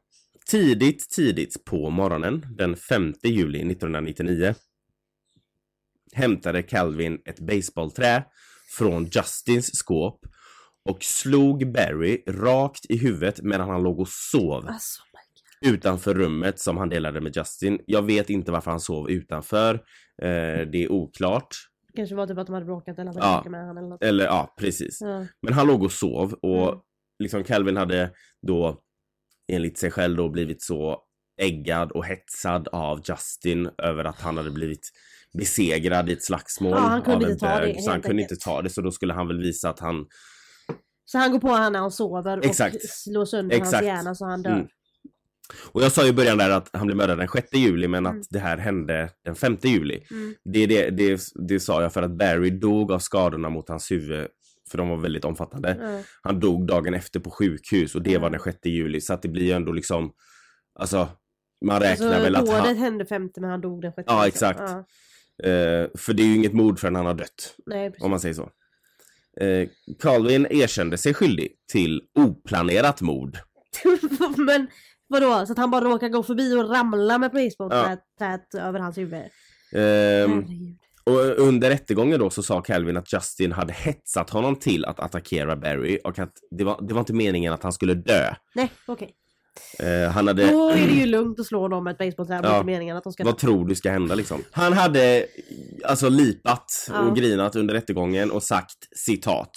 tidigt, 0.51 1.11
tidigt 1.11 1.65
på 1.65 1.91
morgonen 1.91 2.47
den 2.57 2.77
5 2.77 3.15
juli 3.23 3.59
1999 3.59 4.55
hämtade 6.13 6.63
Calvin 6.63 7.19
ett 7.25 7.41
baseballträ 7.41 8.25
från 8.79 9.05
Justins 9.05 9.77
skåp 9.77 10.21
och 10.89 11.03
slog 11.05 11.73
Barry 11.73 12.23
rakt 12.29 12.87
i 12.89 12.97
huvudet 12.99 13.43
medan 13.43 13.69
han 13.69 13.83
låg 13.83 14.01
och 14.01 14.09
sov 14.09 14.67
Alltså, 14.69 15.03
utanför 15.61 16.15
rummet 16.15 16.59
som 16.61 16.77
han 16.77 16.89
delade 16.89 17.21
med 17.21 17.37
Justin. 17.37 17.79
Jag 17.87 18.03
vet 18.03 18.31
inte 18.31 18.53
varför 18.53 18.71
han 18.71 18.81
sov 18.81 19.11
utanför. 19.11 19.75
Eh, 20.23 20.29
det 20.73 20.85
är 20.85 20.93
oklart. 20.93 21.49
det 21.93 21.97
kanske 21.97 22.15
var 22.15 22.27
typ 22.27 22.39
att 22.39 22.47
de 22.47 22.53
hade 22.53 22.67
bråkat 22.67 22.99
eller 22.99 23.11
att 23.11 23.17
Ja. 23.17 23.23
han 23.25 23.33
bråkade 23.35 23.51
med 23.51 23.67
han 23.67 23.79
eller 23.79 23.89
något. 23.89 24.03
Eller 24.03 24.25
ja, 24.25 24.55
precis. 24.59 24.99
Ja. 25.01 25.27
Men 25.43 25.53
han 25.53 25.67
låg 25.67 25.83
och 25.83 25.93
sov 25.93 26.33
och 26.33 26.69
Mm. 26.69 26.81
liksom 27.19 27.45
Calvin 27.45 27.77
hade 27.77 28.11
då 28.47 28.81
enligt 29.53 29.79
sig 29.79 29.91
själv 29.91 30.17
då 30.17 30.29
blivit 30.29 30.63
så 30.63 31.03
äggad 31.43 31.93
och 31.93 32.05
hetsad 32.07 32.69
av 32.69 33.01
Justin 33.09 33.71
över 33.79 34.05
att 34.05 34.21
han 34.21 34.37
hade 34.37 34.51
blivit 34.51 34.91
besegrad 35.39 36.09
i 36.09 36.13
ett 36.13 36.25
slagsmål 36.25 36.71
Ja, 36.73 36.79
han 36.79 37.03
kunde 37.03 37.31
inte 37.33 37.47
ta 37.47 37.61
det. 37.61 37.83
Så 37.83 37.91
han 37.91 38.03
kunde 38.03 38.23
inte 38.23 38.37
ta 38.37 38.63
det 38.63 38.71
så 38.71 38.81
då 38.83 38.91
skulle 38.91 39.13
han 39.15 39.29
väl 39.29 39.39
visa 39.43 39.71
att 39.71 39.79
han 39.81 40.07
Så 41.09 41.19
han 41.19 41.33
går 41.33 41.39
på 41.39 41.49
han 41.49 41.73
när 41.73 41.81
han 41.81 41.91
sover 41.91 42.39
och 42.39 42.45
Exakt. 42.45 42.89
slår 42.89 43.25
sönder 43.25 43.57
Exakt. 43.57 43.75
hans 43.75 43.85
hjärna 43.87 44.15
så 44.15 44.25
han 44.25 44.43
dör. 44.43 44.51
Mm. 44.53 44.67
Och 45.73 45.83
jag 45.83 45.93
sa 45.93 46.03
ju 46.05 46.09
i 46.09 46.13
början 46.13 46.39
där 46.39 46.51
att 46.51 46.71
han 46.73 46.87
blev 46.87 46.97
mördad 46.97 47.19
den 47.19 47.29
6 47.29 47.49
juli 47.55 47.89
men 47.89 48.07
Mm. 48.07 48.21
att 48.21 48.27
det 48.31 48.39
här 48.39 48.57
hände 48.59 49.11
den 49.25 49.35
5 49.35 49.57
juli. 49.63 50.03
Mm. 50.11 50.35
Det, 50.45 50.67
det, 50.67 50.91
det, 50.91 51.21
det 51.49 51.61
sa 51.61 51.83
jag 51.83 51.93
för 51.93 52.03
att 52.03 52.11
Barry 52.19 52.51
dog 52.51 52.93
av 52.93 52.99
skadorna 52.99 53.49
mot 53.49 53.69
hans 53.69 53.91
huvud 53.91 54.29
för 54.71 54.79
de 54.79 54.89
var 54.89 54.97
väldigt 54.97 55.25
omfattande. 55.25 55.77
Ja. 55.81 56.03
Han 56.23 56.41
dog 56.41 56.67
dagen 56.67 56.95
efter 56.95 57.21
på 57.21 57.31
sjukhus 57.31 57.95
och 57.95 58.03
det 58.03 58.19
var 58.19 58.31
den 58.31 58.41
6 58.41 58.59
juli 58.65 59.01
så 59.01 59.13
att 59.15 59.23
det 59.23 59.29
blir 59.29 59.45
ju 59.45 59.53
ändå 59.53 59.73
liksom 59.73 60.13
Alltså 60.79 61.09
man 61.65 61.81
räknar 61.81 62.07
Alltså, 62.07 62.23
väl 62.23 62.37
att 62.37 62.49
han, 62.49 62.77
hände 62.77 63.07
femte 63.07 63.41
men 63.41 63.51
han 63.51 63.61
dog 63.61 63.83
den 63.83 63.93
sjätte. 63.93 64.13
Ja, 64.13 64.25
liksom. 64.25 64.49
exakt. 64.51 64.71
Ja. 65.37 65.49
eh, 65.51 65.89
För 65.99 66.13
det 66.13 66.23
är 66.23 66.27
ju 66.27 66.35
inget 66.37 66.53
mord 66.53 66.79
förrän 66.79 66.95
han 66.95 67.07
har 67.07 67.15
dött 67.15 67.55
Nej, 67.67 67.95
om 68.01 68.11
man 68.11 68.21
säger 68.21 68.35
så. 68.35 68.51
Eh, 69.41 69.69
Calvin 69.99 70.47
erkände 70.51 70.99
sig 70.99 71.15
skyldig 71.15 71.53
till 71.73 72.03
oplanerat 72.19 73.01
mord. 73.01 73.39
men 74.37 74.67
vadå? 75.09 75.47
Så 75.47 75.53
att 75.53 75.59
han 75.59 75.71
bara 75.71 75.85
råkar 75.85 76.09
gå 76.09 76.23
förbi 76.23 76.55
och 76.55 76.71
ramla 76.71 77.19
med 77.19 77.31
basebollträet 77.31 78.55
över 78.59 78.79
hans 78.79 78.99
huvud? 78.99 79.23
Herregud. 79.73 80.77
och 81.05 81.39
under 81.39 81.71
rättegången 81.71 82.19
då 82.19 82.31
så 82.31 82.43
sa 82.43 82.63
Calvin 82.63 82.97
att 82.97 83.13
Justin 83.13 83.53
hade 83.53 83.73
hetsat 83.73 84.31
honom 84.31 84.57
till 84.57 84.85
att 84.85 85.01
attackera 85.01 85.57
Barry 85.57 85.99
och 86.05 86.19
att 86.19 86.33
det 86.51 86.65
var, 86.65 86.79
det 86.89 86.95
var 86.95 87.01
inte 87.01 87.13
meningen 87.13 87.53
att 87.53 87.63
han 87.63 87.73
skulle 87.73 87.95
dö. 87.95 88.35
Nej, 88.55 88.73
okej. 88.87 89.15
Eh, 89.79 90.11
han 90.11 90.27
hade... 90.27 90.51
Då 90.51 90.69
är 90.69 90.87
det 90.87 90.93
ju 90.93 91.07
lugnt 91.07 91.41
att 91.41 91.47
slå 91.47 91.69
dem 91.69 91.85
med 91.85 91.93
ett 91.93 91.99
basebollträ. 91.99 92.41
Ja. 92.43 92.55
inte 92.55 92.67
meningen 92.67 92.97
att 92.97 93.05
de 93.05 93.13
ska 93.13 93.25
Vad 93.25 93.39
tror 93.39 93.69
du 93.69 93.75
ska 93.75 93.91
hända 93.91 94.15
liksom? 94.15 94.43
Han 94.51 94.73
hade 94.73 95.27
alltså 95.87 96.09
lipat 96.09 96.87
Ja. 96.89 97.01
och 97.01 97.17
grinat 97.17 97.57
under 97.57 97.75
rättegången 97.75 98.31
och 98.31 98.43
sagt 98.43 98.77
citat. 98.97 99.51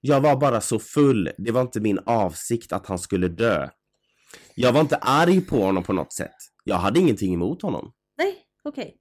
Jag 0.00 0.20
var 0.20 0.36
bara 0.36 0.60
så 0.60 0.78
full. 0.78 1.30
Det 1.38 1.52
var 1.52 1.60
inte 1.60 1.80
min 1.80 1.98
avsikt 2.06 2.72
att 2.72 2.86
han 2.86 2.98
skulle 2.98 3.28
dö. 3.28 3.68
Jag 4.54 4.72
var 4.72 4.80
inte 4.80 4.96
arg 4.96 5.40
på 5.40 5.62
honom 5.64 5.82
på 5.82 5.92
något 5.92 6.12
sätt. 6.12 6.36
Jag 6.64 6.76
hade 6.76 7.00
ingenting 7.00 7.34
emot 7.34 7.62
honom. 7.62 7.92
Nej, 8.18 8.34
okej. 8.64 8.96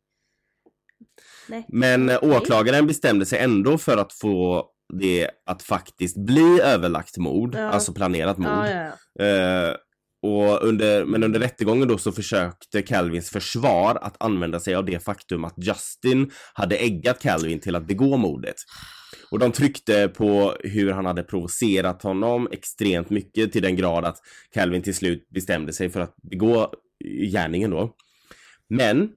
Nej. 1.47 1.65
Men 1.69 2.09
eh, 2.09 2.17
Okej. 2.17 2.29
åklagaren 2.37 2.87
bestämde 2.87 3.25
sig 3.25 3.39
ändå 3.39 3.77
för 3.77 3.97
att 3.97 4.13
få 4.13 4.65
det 4.99 5.29
att 5.45 5.63
faktiskt 5.63 6.17
bli 6.25 6.61
överlagt 6.61 7.17
mord, 7.17 7.55
Ja. 7.55 7.61
alltså 7.69 7.93
planerat 7.93 8.37
mord. 8.37 8.47
Ja, 8.49 8.69
ja, 8.69 8.91
ja. 9.13 9.25
Eh, 9.25 9.75
och 10.21 10.63
under, 10.63 11.05
men 11.05 11.23
under 11.23 11.39
rättegången 11.39 11.87
då 11.87 11.97
så 11.97 12.11
försökte 12.11 12.81
Calvins 12.81 13.29
försvar 13.29 13.97
att 14.01 14.15
använda 14.19 14.59
sig 14.59 14.75
av 14.75 14.85
det 14.85 15.03
faktum 15.03 15.45
att 15.45 15.53
Justin 15.57 16.31
hade 16.53 16.75
äggat 16.77 17.21
Calvin 17.21 17.59
till 17.59 17.75
att 17.75 17.87
begå 17.87 18.17
mordet. 18.17 18.55
Och 19.31 19.39
de 19.39 19.51
tryckte 19.51 20.07
på 20.07 20.55
hur 20.59 20.91
han 20.91 21.05
hade 21.05 21.23
provocerat 21.23 22.03
honom 22.03 22.47
extremt 22.51 23.09
mycket 23.09 23.51
till 23.51 23.61
den 23.61 23.75
grad 23.75 24.05
att 24.05 24.17
Calvin 24.53 24.81
till 24.81 24.95
slut 24.95 25.29
bestämde 25.29 25.73
sig 25.73 25.89
för 25.89 25.99
att 25.99 26.15
begå 26.15 26.73
gärningen 27.31 27.71
då. 27.71 27.95
Men 28.69 29.09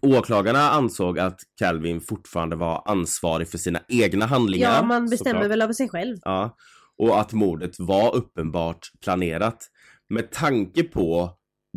åklagarna 0.00 0.70
ansåg 0.70 1.18
att 1.18 1.40
Calvin 1.58 2.00
fortfarande 2.00 2.56
var 2.56 2.82
ansvarig 2.86 3.48
för 3.48 3.58
sina 3.58 3.80
egna 3.88 4.26
handlingar. 4.26 4.76
ja, 4.76 4.82
man 4.82 5.10
bestämmer 5.10 5.34
såklart. 5.34 5.50
väl 5.50 5.62
över 5.62 5.72
sig 5.72 5.88
själv. 5.88 6.16
Ja, 6.22 6.56
och 6.98 7.20
att 7.20 7.32
mordet 7.32 7.78
var 7.78 8.14
uppenbart 8.14 8.90
planerat. 9.04 9.68
Med 10.12 10.30
tanke 10.30 10.82
på 10.82 11.30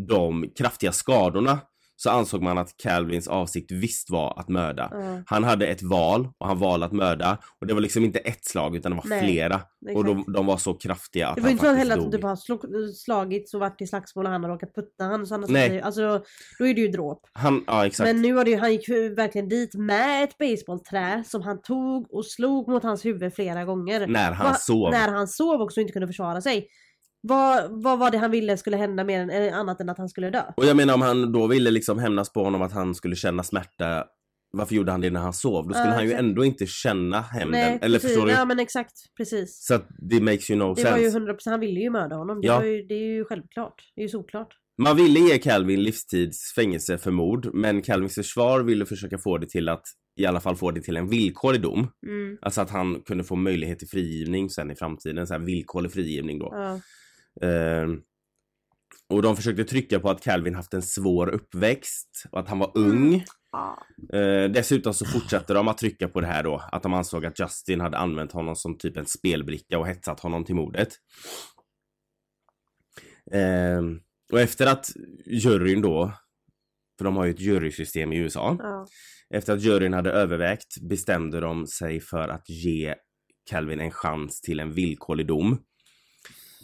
de 0.10 0.50
kraftiga 0.58 0.92
skadorna 0.92 1.60
så 1.96 2.10
ansåg 2.10 2.42
man 2.42 2.58
att 2.58 2.78
Calvins 2.78 3.28
avsikt 3.28 3.72
visst 3.72 4.10
var 4.10 4.40
att 4.40 4.50
mörda. 4.50 4.90
Ja, 4.92 5.22
Han 5.26 5.44
hade 5.44 5.68
ett 5.68 5.84
val 5.84 6.28
och 6.38 6.48
han 6.48 6.60
valde 6.60 6.86
att 6.86 6.92
mörda 6.92 7.38
och 7.62 7.68
det 7.68 7.74
var 7.74 7.82
liksom 7.82 8.04
inte 8.04 8.20
ett 8.20 8.46
slag 8.46 8.76
utan 8.76 8.92
det 8.92 8.96
var 8.96 9.04
Nej, 9.08 9.20
flera. 9.20 9.56
exakt. 9.56 9.98
Och 9.98 10.06
de, 10.06 10.26
de 10.28 10.46
var 10.46 10.58
så 10.58 10.74
kraftiga 10.74 11.28
att 11.28 11.36
Det 11.36 11.42
var 11.42 11.50
ju 11.50 11.58
han 11.58 11.60
inte 11.60 11.66
så 11.66 11.76
faktiskt 11.76 11.90
heller 11.92 12.06
att 12.06 12.12
du 12.12 12.18
bara 12.18 12.36
slog, 12.36 12.62
slagits 12.96 13.54
och 13.54 13.60
varit 13.60 13.82
i 13.82 13.88
slagsmål 13.88 14.26
och 14.26 14.32
han 14.32 14.44
har 14.44 14.50
råkat 14.52 14.76
putta 14.76 15.04
han. 15.04 15.28
Så 15.28 15.34
han 15.34 15.44
har 15.44 15.50
Nej. 15.50 15.82
Alltså, 15.82 16.24
då 16.60 16.68
är 16.68 16.74
det 16.74 16.82
ju 16.82 16.88
dråp. 16.88 17.22
Han, 17.34 17.64
ja 17.68 17.86
exakt. 17.86 18.08
Men 18.08 18.22
nu 18.22 18.34
var 18.34 18.44
det 18.44 18.52
ju, 18.52 18.58
han 18.58 18.72
gick 18.72 18.90
verkligen 18.90 19.50
dit 19.50 19.76
med 19.76 20.24
ett 20.24 20.38
basebollträ 20.38 21.24
som 21.28 21.42
han 21.42 21.62
tog 21.62 22.14
och 22.14 22.26
slog 22.26 22.68
mot 22.68 22.84
hans 22.84 23.06
huvud 23.06 23.34
flera 23.34 23.66
gånger. 23.66 24.08
När 24.08 24.32
han 24.32 24.48
Va- 24.48 24.54
sov. 24.54 24.92
När 24.92 25.12
han 25.12 25.28
sov 25.28 25.62
också 25.62 25.80
och 25.80 25.82
inte 25.82 25.94
kunde 25.94 26.08
försvara 26.08 26.42
sig. 26.42 26.68
Vad, 27.28 27.82
vad 27.84 28.00
var 28.00 28.12
det 28.12 28.18
han 28.18 28.32
ville 28.32 28.58
skulle 28.58 28.78
hända 28.78 29.04
mer 29.04 29.20
än, 29.20 29.30
eh, 29.30 29.58
annat 29.58 29.82
än 29.82 29.90
att 29.90 29.98
han 29.98 30.10
skulle 30.10 30.30
dö? 30.30 30.44
Och 30.58 30.66
jag 30.66 30.78
menar 30.78 30.94
om 30.94 31.02
han 31.02 31.32
då 31.32 31.48
ville 31.48 31.72
liksom 31.72 32.00
hämnas 32.00 32.34
på 32.34 32.44
honom 32.44 32.62
att 32.62 32.72
han 32.74 32.96
skulle 32.96 33.16
känna 33.16 33.44
smärta 33.44 34.06
varför 34.58 34.76
gjorde 34.76 34.92
han 34.92 35.02
det 35.02 35.10
när 35.10 35.20
han 35.20 35.34
sov? 35.34 35.68
Då 35.68 35.74
skulle 35.74 35.90
Ja, 35.90 35.94
han 35.94 36.04
ju 36.04 36.10
exakt. 36.10 36.20
ändå 36.24 36.46
inte 36.46 36.66
känna 36.66 37.22
hämnden. 37.22 37.52
Nej, 37.62 37.80
Eller 37.82 38.00
precis. 38.00 38.10
förstår 38.10 38.26
du? 38.28 38.32
Ja 38.32 38.46
men 38.46 38.60
exakt, 38.60 38.94
precis. 39.18 39.66
Så 39.66 39.74
att 39.74 39.88
det 40.12 40.22
makes 40.22 40.50
you 40.50 40.60
no 40.60 40.74
Det 40.74 40.82
sense. 40.82 40.92
var 40.92 41.00
ju 41.00 41.10
100%, 41.10 41.50
han 41.52 41.60
ville 41.60 41.80
ju 41.80 41.90
mörda 41.90 42.16
honom. 42.16 42.42
Det, 42.42 42.48
Ja. 42.48 42.58
var 42.58 42.66
ju, 42.66 42.82
det 42.84 42.94
är 42.94 43.16
ju 43.16 43.26
självklart. 43.26 43.76
Det 43.96 44.02
är 44.02 44.04
ju 44.04 44.10
såklart. 44.10 44.48
Man 44.82 44.96
ville 44.98 45.20
ge 45.20 45.38
Calvin 45.38 45.84
livstids 45.84 46.54
fängelse 46.56 46.98
för 46.98 47.12
mord, 47.12 47.50
men 47.54 47.82
Calvins 47.82 48.16
försvar 48.16 48.60
ville 48.64 48.86
försöka 48.86 49.18
få 49.18 49.38
det 49.38 49.50
till 49.50 49.70
att 49.70 49.84
i 50.20 50.26
alla 50.26 50.40
fall 50.40 50.56
få 50.56 50.72
det 50.72 50.82
till 50.82 50.98
en 50.98 51.10
villkorlig 51.10 51.62
dom. 51.62 51.88
Mm. 52.08 52.38
Alltså 52.42 52.62
att 52.62 52.70
han 52.70 53.02
kunde 53.02 53.24
få 53.24 53.36
möjlighet 53.36 53.80
till 53.80 53.88
frigivning 53.88 54.50
sen 54.50 54.72
i 54.72 54.76
framtiden, 54.76 55.28
så 55.28 55.34
här 55.34 55.42
villkorlig 55.42 55.92
frigivning 55.92 56.40
då. 56.40 56.50
Ja. 56.52 56.80
Ehm, 57.42 58.02
och 59.10 59.22
de 59.22 59.36
försökte 59.36 59.64
trycka 59.64 60.00
på 60.00 60.10
att 60.10 60.24
Calvin 60.24 60.56
haft 60.56 60.74
en 60.74 60.82
svår 60.82 61.28
uppväxt 61.30 62.24
och 62.32 62.40
att 62.40 62.48
han 62.50 62.60
var 62.60 62.72
ung. 62.76 63.24
Ja. 63.52 63.84
Eh, 64.18 64.52
dessutom 64.52 64.94
så 64.94 65.06
fortsatte 65.06 65.54
de 65.54 65.68
att 65.68 65.78
trycka 65.78 66.08
på 66.08 66.22
det 66.22 66.28
här 66.28 66.44
då, 66.44 66.64
att 66.72 66.84
de 66.84 66.94
ansåg 66.94 67.26
att 67.26 67.40
Justin 67.40 67.82
hade 67.82 67.98
använt 67.98 68.32
honom 68.32 68.56
som 68.56 68.78
typ 68.78 68.98
en 68.98 69.06
spelbricka 69.06 69.80
och 69.80 69.88
hetsat 69.88 70.20
honom 70.20 70.46
till 70.46 70.56
mordet. 70.56 70.90
Ehm, 73.32 74.00
och 74.32 74.40
efter 74.40 74.68
att 74.68 74.92
juryn 75.26 75.82
då, 75.82 76.14
för 76.98 77.06
de 77.06 77.16
har 77.16 77.26
ju 77.26 77.32
ett 77.32 77.40
jurysystem 77.40 78.14
i 78.14 78.18
USA, 78.18 78.58
Ja. 78.60 78.88
efter 79.30 79.54
att 79.54 79.62
juryn 79.62 79.94
hade 79.94 80.12
övervägt 80.12 80.82
bestämde 80.82 81.40
de 81.40 81.68
sig 81.68 82.00
för 82.00 82.30
att 82.30 82.50
ge 82.50 82.96
Calvin 83.50 83.80
en 83.80 83.92
chans 83.92 84.42
till 84.42 84.60
en 84.60 84.72
villkorlig 84.72 85.28
dom. 85.28 85.58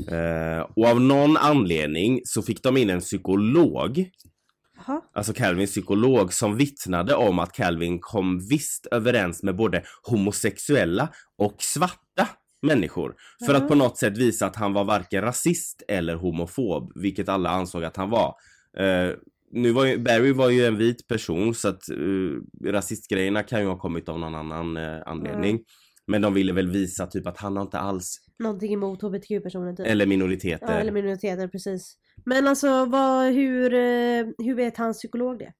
Eh, 0.07 0.59
och 0.75 0.85
av 0.85 1.01
någon 1.01 1.37
anledning 1.37 2.21
så 2.25 2.41
fick 2.41 2.63
de 2.63 2.77
in 2.77 2.89
en 2.89 2.99
psykolog 2.99 4.09
Jaha. 4.87 5.01
alltså 5.13 5.33
Calvins 5.33 5.71
psykolog, 5.71 6.33
som 6.33 6.57
vittnade 6.57 7.15
om 7.15 7.39
att 7.39 7.53
Calvin 7.53 7.99
kom 7.99 8.39
visst 8.49 8.85
överens 8.91 9.43
med 9.43 9.55
både 9.55 9.83
homosexuella 10.03 11.09
och 11.37 11.55
svarta 11.59 12.27
människor. 12.61 13.15
För 13.45 13.53
att 13.53 13.61
Mhm. 13.61 13.69
på 13.69 13.75
något 13.75 13.97
sätt 13.97 14.17
visa 14.17 14.45
att 14.45 14.55
han 14.55 14.73
var 14.73 14.83
varken 14.83 15.21
rasist 15.21 15.83
eller 15.87 16.15
homofob, 16.15 16.91
vilket 16.95 17.29
alla 17.29 17.49
ansåg 17.49 17.83
att 17.83 17.97
han 17.97 18.09
var. 18.09 18.35
Eh, 18.77 19.09
nu 19.53 19.71
var 19.71 19.85
ju, 19.85 19.97
Barry 19.97 20.31
var 20.33 20.49
ju 20.49 20.65
en 20.65 20.77
vit 20.77 21.07
person 21.07 21.53
så 21.55 21.67
att 21.67 21.89
uh, 21.91 22.41
rasistgrejerna 22.65 23.43
kan 23.43 23.61
ju 23.61 23.67
ha 23.67 23.77
kommit 23.77 24.09
av 24.09 24.19
någon 24.19 24.35
annan 24.35 24.77
eh, 24.77 25.01
anledning. 25.05 25.59
Men 26.07 26.21
de 26.21 26.33
ville 26.33 26.53
väl 26.53 26.69
visa 26.69 27.07
typ 27.07 27.27
att 27.27 27.37
han 27.37 27.55
har 27.55 27.63
inte 27.63 27.79
alls, 27.79 28.17
Någonting 28.41 28.73
emot 28.73 29.01
hbtq-personer 29.01 29.73
typ. 29.75 29.87
eller 29.87 30.05
minoriteter. 30.05 30.65
Ja, 30.67 30.73
eller 30.73 30.91
minoriteter, 30.91 31.47
precis. 31.47 31.97
Men 32.25 32.47
alltså 32.47 32.85
vad, 32.85 33.25
hur, 33.33 33.73
eh, 33.73 34.25
hur 34.37 34.55
vet 34.55 34.77
hans 34.77 34.97
psykolog 34.97 35.39
det? 35.39 35.53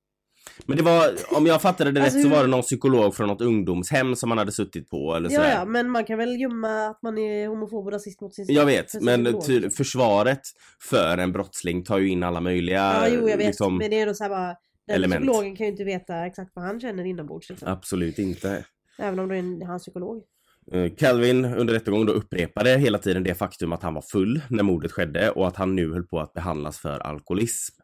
Men 0.66 0.78
det 0.78 0.84
var, 0.84 1.10
om 1.38 1.46
jag 1.46 1.62
fattade 1.62 1.92
det 1.92 2.02
Alltså, 2.04 2.18
rätt 2.18 2.24
så 2.24 2.30
var 2.30 2.42
det 2.42 2.48
någon 2.50 2.62
psykolog 2.62 3.16
från 3.16 3.28
något 3.28 3.42
ungdomshem 3.42 4.16
som 4.16 4.32
han 4.32 4.38
hade 4.38 4.52
suttit 4.52 4.90
på 4.90 5.16
eller 5.16 5.30
Ja, 5.30 5.36
sådär. 5.36 5.52
ja, 5.56 5.66
men 5.66 5.90
man 5.90 6.04
kan 6.06 6.18
väl 6.18 6.42
gömma 6.42 6.86
att 6.88 7.02
man 7.02 7.18
är 7.18 7.48
homofob 7.48 7.86
och 7.86 7.92
rasist 7.92 8.22
mot 8.22 8.36
sin 8.36 8.46
Jag 8.50 8.66
vet, 8.66 8.92
för 8.92 9.00
men 9.02 9.42
ty- 9.42 9.70
försvaret 9.70 10.42
för 10.90 11.18
en 11.18 11.32
brottsling 11.32 11.84
tar 11.84 11.98
ju 12.00 12.10
in 12.10 12.24
alla 12.24 12.42
möjliga 12.42 12.78
Ja, 12.78 13.08
jo, 13.08 13.30
jag 13.30 13.38
vet. 13.38 13.48
liksom, 13.48 13.78
Men 13.78 13.90
det 13.90 13.98
är 13.98 14.02
ändå 14.02 14.14
så 14.14 14.24
här 14.24 14.30
bara, 14.30 14.56
den 14.88 14.96
element. 14.96 15.22
psykologen 15.22 15.56
kan 15.56 15.66
ju 15.66 15.72
inte 15.72 15.84
veta 15.84 16.26
exakt 16.26 16.52
vad 16.56 16.66
han 16.66 16.80
känner 16.80 17.04
inombords. 17.06 17.50
Liksom. 17.50 17.68
Absolut 17.68 18.20
inte. 18.20 18.66
Även 19.00 19.20
om 19.20 19.30
det 19.30 19.36
är 19.36 19.40
en, 19.40 19.62
hans 19.62 19.82
psykolog. 19.84 20.24
Eh, 20.72 20.92
Calvin 20.98 21.46
under 21.46 21.74
rättegången 21.74 22.08
då 22.08 22.14
upprepade 22.14 22.78
hela 22.78 22.98
tiden 22.98 23.24
det 23.24 23.36
faktum 23.36 23.74
att 23.74 23.84
han 23.84 23.94
var 23.94 24.02
full 24.02 24.42
när 24.50 24.64
mordet 24.64 24.92
skedde 24.92 25.32
och 25.32 25.48
att 25.48 25.56
han 25.56 25.76
nu 25.76 25.94
höll 25.94 26.04
på 26.04 26.20
att 26.20 26.34
behandlas 26.34 26.80
för 26.80 27.00
alkoholism. 27.00 27.82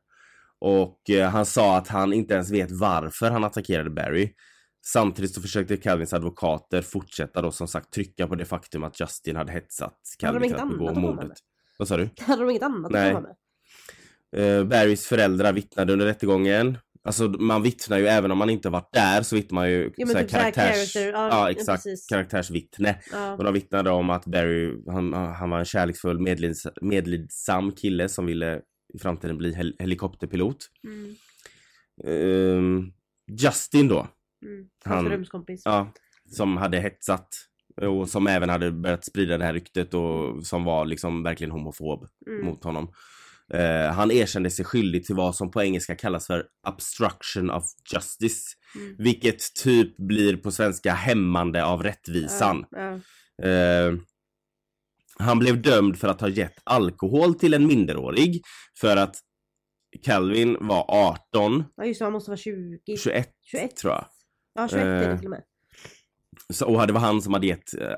Och 0.59 1.09
eh, 1.09 1.29
han 1.29 1.45
sa 1.45 1.77
att 1.77 1.87
han 1.87 2.13
inte 2.13 2.33
ens 2.33 2.51
vet 2.51 2.71
varför 2.71 3.31
han 3.31 3.43
attackerade 3.43 3.89
Barry. 3.89 4.33
Samtidigt 4.85 5.33
så 5.33 5.41
försökte 5.41 5.77
Calvins 5.77 6.13
advokater 6.13 6.81
fortsätta 6.81 7.41
då 7.41 7.51
som 7.51 7.67
sagt 7.67 7.93
trycka 7.93 8.27
på 8.27 8.35
det 8.35 8.45
faktum 8.45 8.83
att 8.83 8.99
Justin 8.99 9.35
hade 9.35 9.51
hetsat 9.51 9.99
Calvin 10.19 10.51
till 10.51 10.61
att 10.61 10.69
begå 10.69 10.93
mordet. 10.93 11.31
Vad 11.77 11.87
sa 11.87 11.97
du? 11.97 12.09
Hade 12.19 12.41
de 12.41 12.49
inget 12.49 12.63
annat 12.63 12.91
Nej. 12.91 13.07
att 13.07 13.15
komma 13.15 13.27
med? 13.27 13.35
Eh, 14.35 14.63
Barrys 14.63 15.07
föräldrar 15.07 15.53
vittnade 15.53 15.93
under 15.93 16.05
rättegången. 16.05 16.77
Alltså 17.07 17.27
man 17.27 17.63
vittnar 17.63 17.97
ju 17.97 18.07
även 18.07 18.31
om 18.31 18.37
man 18.37 18.49
inte 18.49 18.69
varit 18.69 18.89
där 18.93 19.21
så 19.23 19.35
vittnar 19.35 19.55
man 19.55 19.69
ju 19.69 19.91
Ja, 19.97 20.05
men 20.05 20.07
så 20.07 20.17
här 20.17 20.23
typ 20.23 20.31
här 20.33 20.51
karaktärs... 20.51 20.93
character, 20.93 21.11
ja, 21.11 21.27
ja 21.27 21.29
ja, 21.29 21.51
exakt, 21.51 21.83
precis. 21.83 22.07
karaktärsvittne. 22.07 22.95
Ja. 23.11 23.33
Och 23.33 23.43
de 23.43 23.53
vittnade 23.53 23.89
om 23.89 24.09
att 24.09 24.25
Barry, 24.25 24.73
han, 24.87 25.13
han 25.13 25.49
var 25.49 25.59
en 25.59 25.65
kärleksfull 25.65 26.19
medlids, 26.19 26.67
medlidsam 26.81 27.71
kille 27.71 28.09
som 28.09 28.25
ville 28.25 28.61
i 28.93 28.99
framtiden 28.99 29.37
bli 29.37 29.53
hel 29.53 29.75
helikopterpilot. 29.79 30.57
Mm. 30.83 31.15
Ehm, 32.05 32.91
Justin 33.39 33.87
då, 33.87 34.07
Mm. 34.45 34.65
Han- 34.85 34.97
Hans 34.97 35.09
rumskompis. 35.09 35.61
ja, 35.65 35.93
som 36.31 36.57
hade 36.57 36.79
hetsat 36.79 37.27
och 37.81 38.09
som 38.09 38.27
även 38.27 38.49
hade 38.49 38.71
börjat 38.71 39.05
sprida 39.05 39.37
det 39.37 39.45
här 39.45 39.53
ryktet 39.53 39.93
och 39.93 40.45
som 40.45 40.63
var 40.63 40.85
liksom 40.85 41.23
verkligen 41.23 41.51
homofob 41.51 42.07
Mm. 42.27 42.45
mot 42.45 42.63
honom. 42.63 42.91
Eh, 43.53 43.91
han 43.93 44.11
erkände 44.11 44.49
sig 44.49 44.65
skyldig 44.65 45.05
till 45.05 45.15
vad 45.15 45.35
som 45.35 45.51
på 45.51 45.61
engelska 45.63 45.95
kallas 45.95 46.27
för 46.27 46.45
obstruction 46.67 47.49
of 47.49 47.63
justice. 47.93 48.47
Mm. 48.75 48.95
Vilket 48.97 49.53
typ 49.63 49.97
blir 49.97 50.37
på 50.37 50.51
svenska 50.51 50.93
hämmande 50.93 51.65
av 51.65 51.83
rättvisan. 51.83 52.65
Ja, 52.71 52.99
Eh, 53.43 53.93
han 55.19 55.39
blev 55.39 55.61
dömd 55.61 55.99
för 55.99 56.07
att 56.07 56.21
ha 56.21 56.27
gett 56.29 56.57
alkohol 56.63 57.35
till 57.35 57.53
en 57.53 57.67
minderårig 57.67 58.41
för 58.81 58.97
att 58.97 59.15
Calvin 60.03 60.57
var 60.59 60.85
18, 60.87 61.63
ja, 61.77 61.85
just 61.85 61.99
det, 61.99 62.05
han 62.05 62.13
måste 62.13 62.29
vara 62.31 62.37
20. 62.37 62.97
21 62.97 63.29
21. 63.51 63.75
tror 63.77 63.93
jag. 63.93 64.05
Ja, 64.55 64.67
21 64.67 64.83
är 64.83 64.99
det 64.99 65.05
Eh. 65.05 65.17
till 65.17 65.27
och 65.27 65.31
med. 65.31 65.43
Så, 66.53 66.65
och 66.75 66.87
det 66.87 66.93
var 66.93 66.99
han 66.99 67.21
som 67.21 67.33
hade 67.33 67.47
gett 67.47 67.73
eh, 67.73 67.89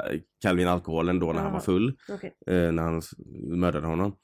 Calvin 0.41 0.67
alkoholen 0.67 1.19
då 1.19 1.25
när 1.33 1.39
han 1.41 1.45
Ja. 1.47 1.53
var 1.53 1.59
full, 1.59 1.97
Okej. 2.09 2.33
eh, 2.47 2.71
när 2.71 2.83
han 2.83 3.01
mördade 3.57 3.87
honom. 3.87 4.15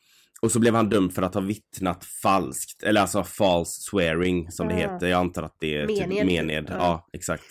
Och 0.45 0.51
så 0.51 0.59
blev 0.59 0.75
han 0.75 0.89
dömd 0.89 1.13
för 1.13 1.21
att 1.21 1.33
ha 1.33 1.41
vittnat 1.41 2.05
falskt, 2.05 2.83
eller 2.83 3.01
alltså 3.01 3.23
false 3.23 3.81
swearing 3.81 4.51
som 4.51 4.67
det 4.67 4.79
Ja. 4.79 4.91
heter. 4.93 5.07
Jag 5.07 5.19
antar 5.19 5.43
att 5.43 5.55
det 5.59 5.75
är 5.77 5.87
Mened, 5.87 6.09
typ 6.09 6.17
typ. 6.17 6.25
mened. 6.25 6.65
Ja. 6.69 6.75
Ja. 6.77 7.07
exakt. 7.13 7.43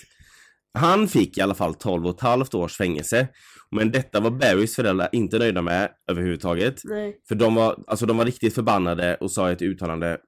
Han 0.79 1.09
fick 1.09 1.39
i 1.39 1.41
alla 1.41 1.55
fall 1.55 1.75
12 1.75 2.07
och 2.07 2.15
ett 2.15 2.21
halvt 2.21 2.55
års 2.55 2.77
fängelse. 2.77 3.29
Men 3.71 3.91
detta 3.93 4.21
var 4.21 4.31
Barrys 4.31 4.77
föräldrar 4.77 5.09
inte 5.13 5.39
nöjda 5.39 5.63
med 5.63 5.91
överhuvudtaget. 6.11 6.81
Nej. 6.85 7.17
För 7.29 7.35
de 7.35 7.55
var, 7.55 7.85
alltså 7.87 8.07
de 8.07 8.17
var 8.17 8.25
riktigt 8.25 8.55
förbannade 8.55 9.15
och 9.15 9.31
sa 9.31 9.51
i 9.51 9.53
ett 9.53 9.63
uttalande 9.63 10.19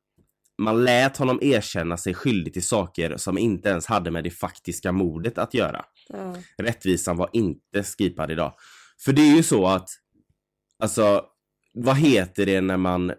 man 0.63 0.85
lät 0.85 1.17
honom 1.17 1.39
erkänna 1.43 1.97
sig 1.97 2.15
skyldig 2.15 2.53
till 2.53 2.67
saker 2.67 3.17
som 3.17 3.39
inte 3.39 3.69
ens 3.69 3.87
hade 3.87 4.11
med 4.11 4.25
det 4.25 4.31
faktiska 4.31 4.93
mordet 4.93 5.39
att 5.39 5.55
göra. 5.55 5.85
Ja. 6.09 6.37
Rättvisan 6.59 7.17
var 7.17 7.31
inte 7.33 7.83
skipad 7.83 8.31
idag. 8.31 8.53
För 9.05 9.13
det 9.13 9.23
är 9.23 9.37
ju 9.37 9.43
så 9.43 9.67
att, 9.67 9.89
alltså, 10.83 11.25
vad 11.77 11.97
heter 11.97 12.47
det 12.47 12.61
när 12.61 12.77
man 12.77 13.13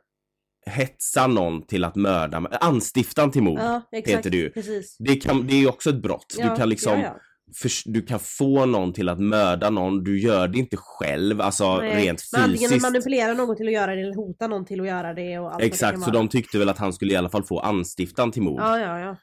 hetsar 0.66 1.28
någon 1.28 1.62
till 1.68 1.84
att 1.84 1.96
mörda, 1.96 2.38
anstiftan 2.62 3.32
till 3.32 3.44
mord. 3.44 3.60
ja, 3.60 3.82
exakt. 3.92 4.18
heter 4.18 4.30
det 4.30 4.38
ju. 4.38 4.50
Precis. 4.50 4.96
Det, 5.00 5.16
kan, 5.16 5.48
det 5.48 5.54
är 5.54 5.60
ju 5.60 5.68
också 5.68 5.90
ett 5.90 6.02
brott. 6.02 6.36
Ja, 6.38 6.50
du 6.50 6.56
kan 6.56 6.70
liksom, 6.70 7.00
ja, 7.00 7.18
förs- 7.56 7.84
du 7.86 8.02
kan 8.02 8.20
få 8.20 8.66
någon 8.66 8.94
till 8.94 9.10
att 9.10 9.20
mörda 9.20 9.70
någon, 9.70 10.04
du 10.04 10.20
gör 10.20 10.48
det 10.48 10.60
inte 10.60 10.78
själv, 10.78 11.42
alltså 11.42 11.78
Nej, 11.78 12.06
rent 12.06 12.24
men 12.34 12.42
Antingen 12.42 12.70
fysiskt. 12.70 12.82
manipulera 12.92 13.34
någon 13.34 13.56
till 13.58 13.68
att 13.68 13.74
göra 13.74 13.96
det 13.96 14.02
eller 14.02 14.16
hota 14.16 14.48
någon 14.48 14.66
till 14.66 14.82
att 14.82 14.88
göra 14.88 15.14
det 15.14 15.40
och 15.40 15.54
allt 15.54 15.64
Exakt, 15.64 16.02
så 16.02 16.12
de 16.12 16.28
tyckte 16.28 16.60
väl 16.60 16.70
att 16.70 16.78
han 16.78 16.94
skulle 16.94 17.14
i 17.14 17.16
alla 17.16 17.30
fall 17.30 17.44
få 17.44 17.60
anstiftan 17.60 18.32
till 18.32 18.42
mord. 18.42 18.60
Ja, 18.62 18.80
ja, 18.80 19.00
ja. 19.00 19.16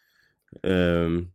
Ehm, 0.71 1.27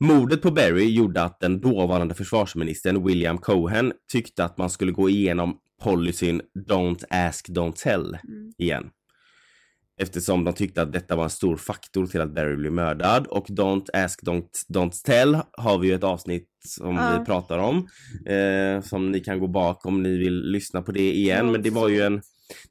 mordet 0.00 0.42
på 0.42 0.50
Barry 0.50 0.94
gjorde 0.94 1.22
att 1.22 1.40
den 1.40 1.60
dåvarande 1.60 2.14
försvarsministern 2.14 3.06
William 3.06 3.38
Cohen 3.38 3.92
tyckte 4.12 4.44
att 4.44 4.58
man 4.58 4.70
skulle 4.70 4.92
gå 4.92 5.10
igenom 5.10 5.58
policyn 5.82 6.42
Don't 6.68 7.04
ask, 7.10 7.48
don't 7.48 7.72
tell 7.76 8.18
Mm. 8.28 8.52
igen. 8.58 8.90
Eftersom 10.00 10.44
de 10.44 10.54
tyckte 10.54 10.82
att 10.82 10.92
detta 10.92 11.16
var 11.16 11.24
en 11.24 11.30
stor 11.30 11.56
faktor 11.56 12.06
till 12.06 12.20
att 12.20 12.34
Barry 12.34 12.56
blev 12.56 12.72
mördad 12.72 13.26
och 13.26 13.46
Don't 13.48 13.86
ask, 13.92 14.22
don't, 14.22 14.48
don't 14.68 15.02
tell 15.04 15.38
har 15.52 15.78
vi 15.78 15.88
ju 15.88 15.94
ett 15.94 16.04
avsnitt 16.04 16.48
som 16.66 16.96
Ja. 16.96 17.18
vi 17.18 17.24
pratar 17.24 17.58
om. 17.58 17.88
Eh, 18.26 18.80
som 18.82 19.10
ni 19.12 19.20
kan 19.20 19.38
gå 19.38 19.46
bak 19.46 19.86
om 19.86 20.02
ni 20.02 20.16
vill 20.18 20.42
lyssna 20.50 20.82
på 20.82 20.92
det 20.92 21.12
igen. 21.14 21.52
Men 21.52 21.62
det 21.62 21.70
var 21.70 21.88
ju 21.88 22.00
en 22.00 22.22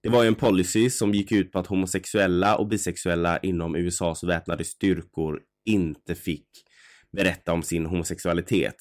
det 0.01 0.09
var 0.09 0.21
ju 0.23 0.27
en 0.27 0.35
policy 0.35 0.89
som 0.89 1.13
gick 1.13 1.31
ut 1.31 1.51
på 1.51 1.59
att 1.59 1.67
homosexuella 1.67 2.55
och 2.55 2.67
bisexuella 2.67 3.37
inom 3.37 3.75
USAs 3.75 4.23
väpnade 4.23 4.63
styrkor 4.63 5.39
inte 5.65 6.15
fick 6.15 6.47
berätta 7.11 7.53
om 7.53 7.63
sin 7.63 7.85
homosexualitet. 7.85 8.75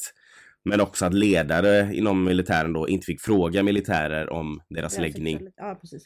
Men 0.64 0.80
också 0.80 1.06
att 1.06 1.14
ledare 1.14 1.94
inom 1.94 2.24
militären 2.24 2.72
då 2.72 2.88
inte 2.88 3.04
fick 3.04 3.20
fråga 3.20 3.62
militärer 3.62 4.30
om 4.32 4.60
deras 4.68 4.94
Ja, 4.96 5.02
läggning. 5.02 5.40
Ja, 5.56 5.78
precis. 5.80 6.04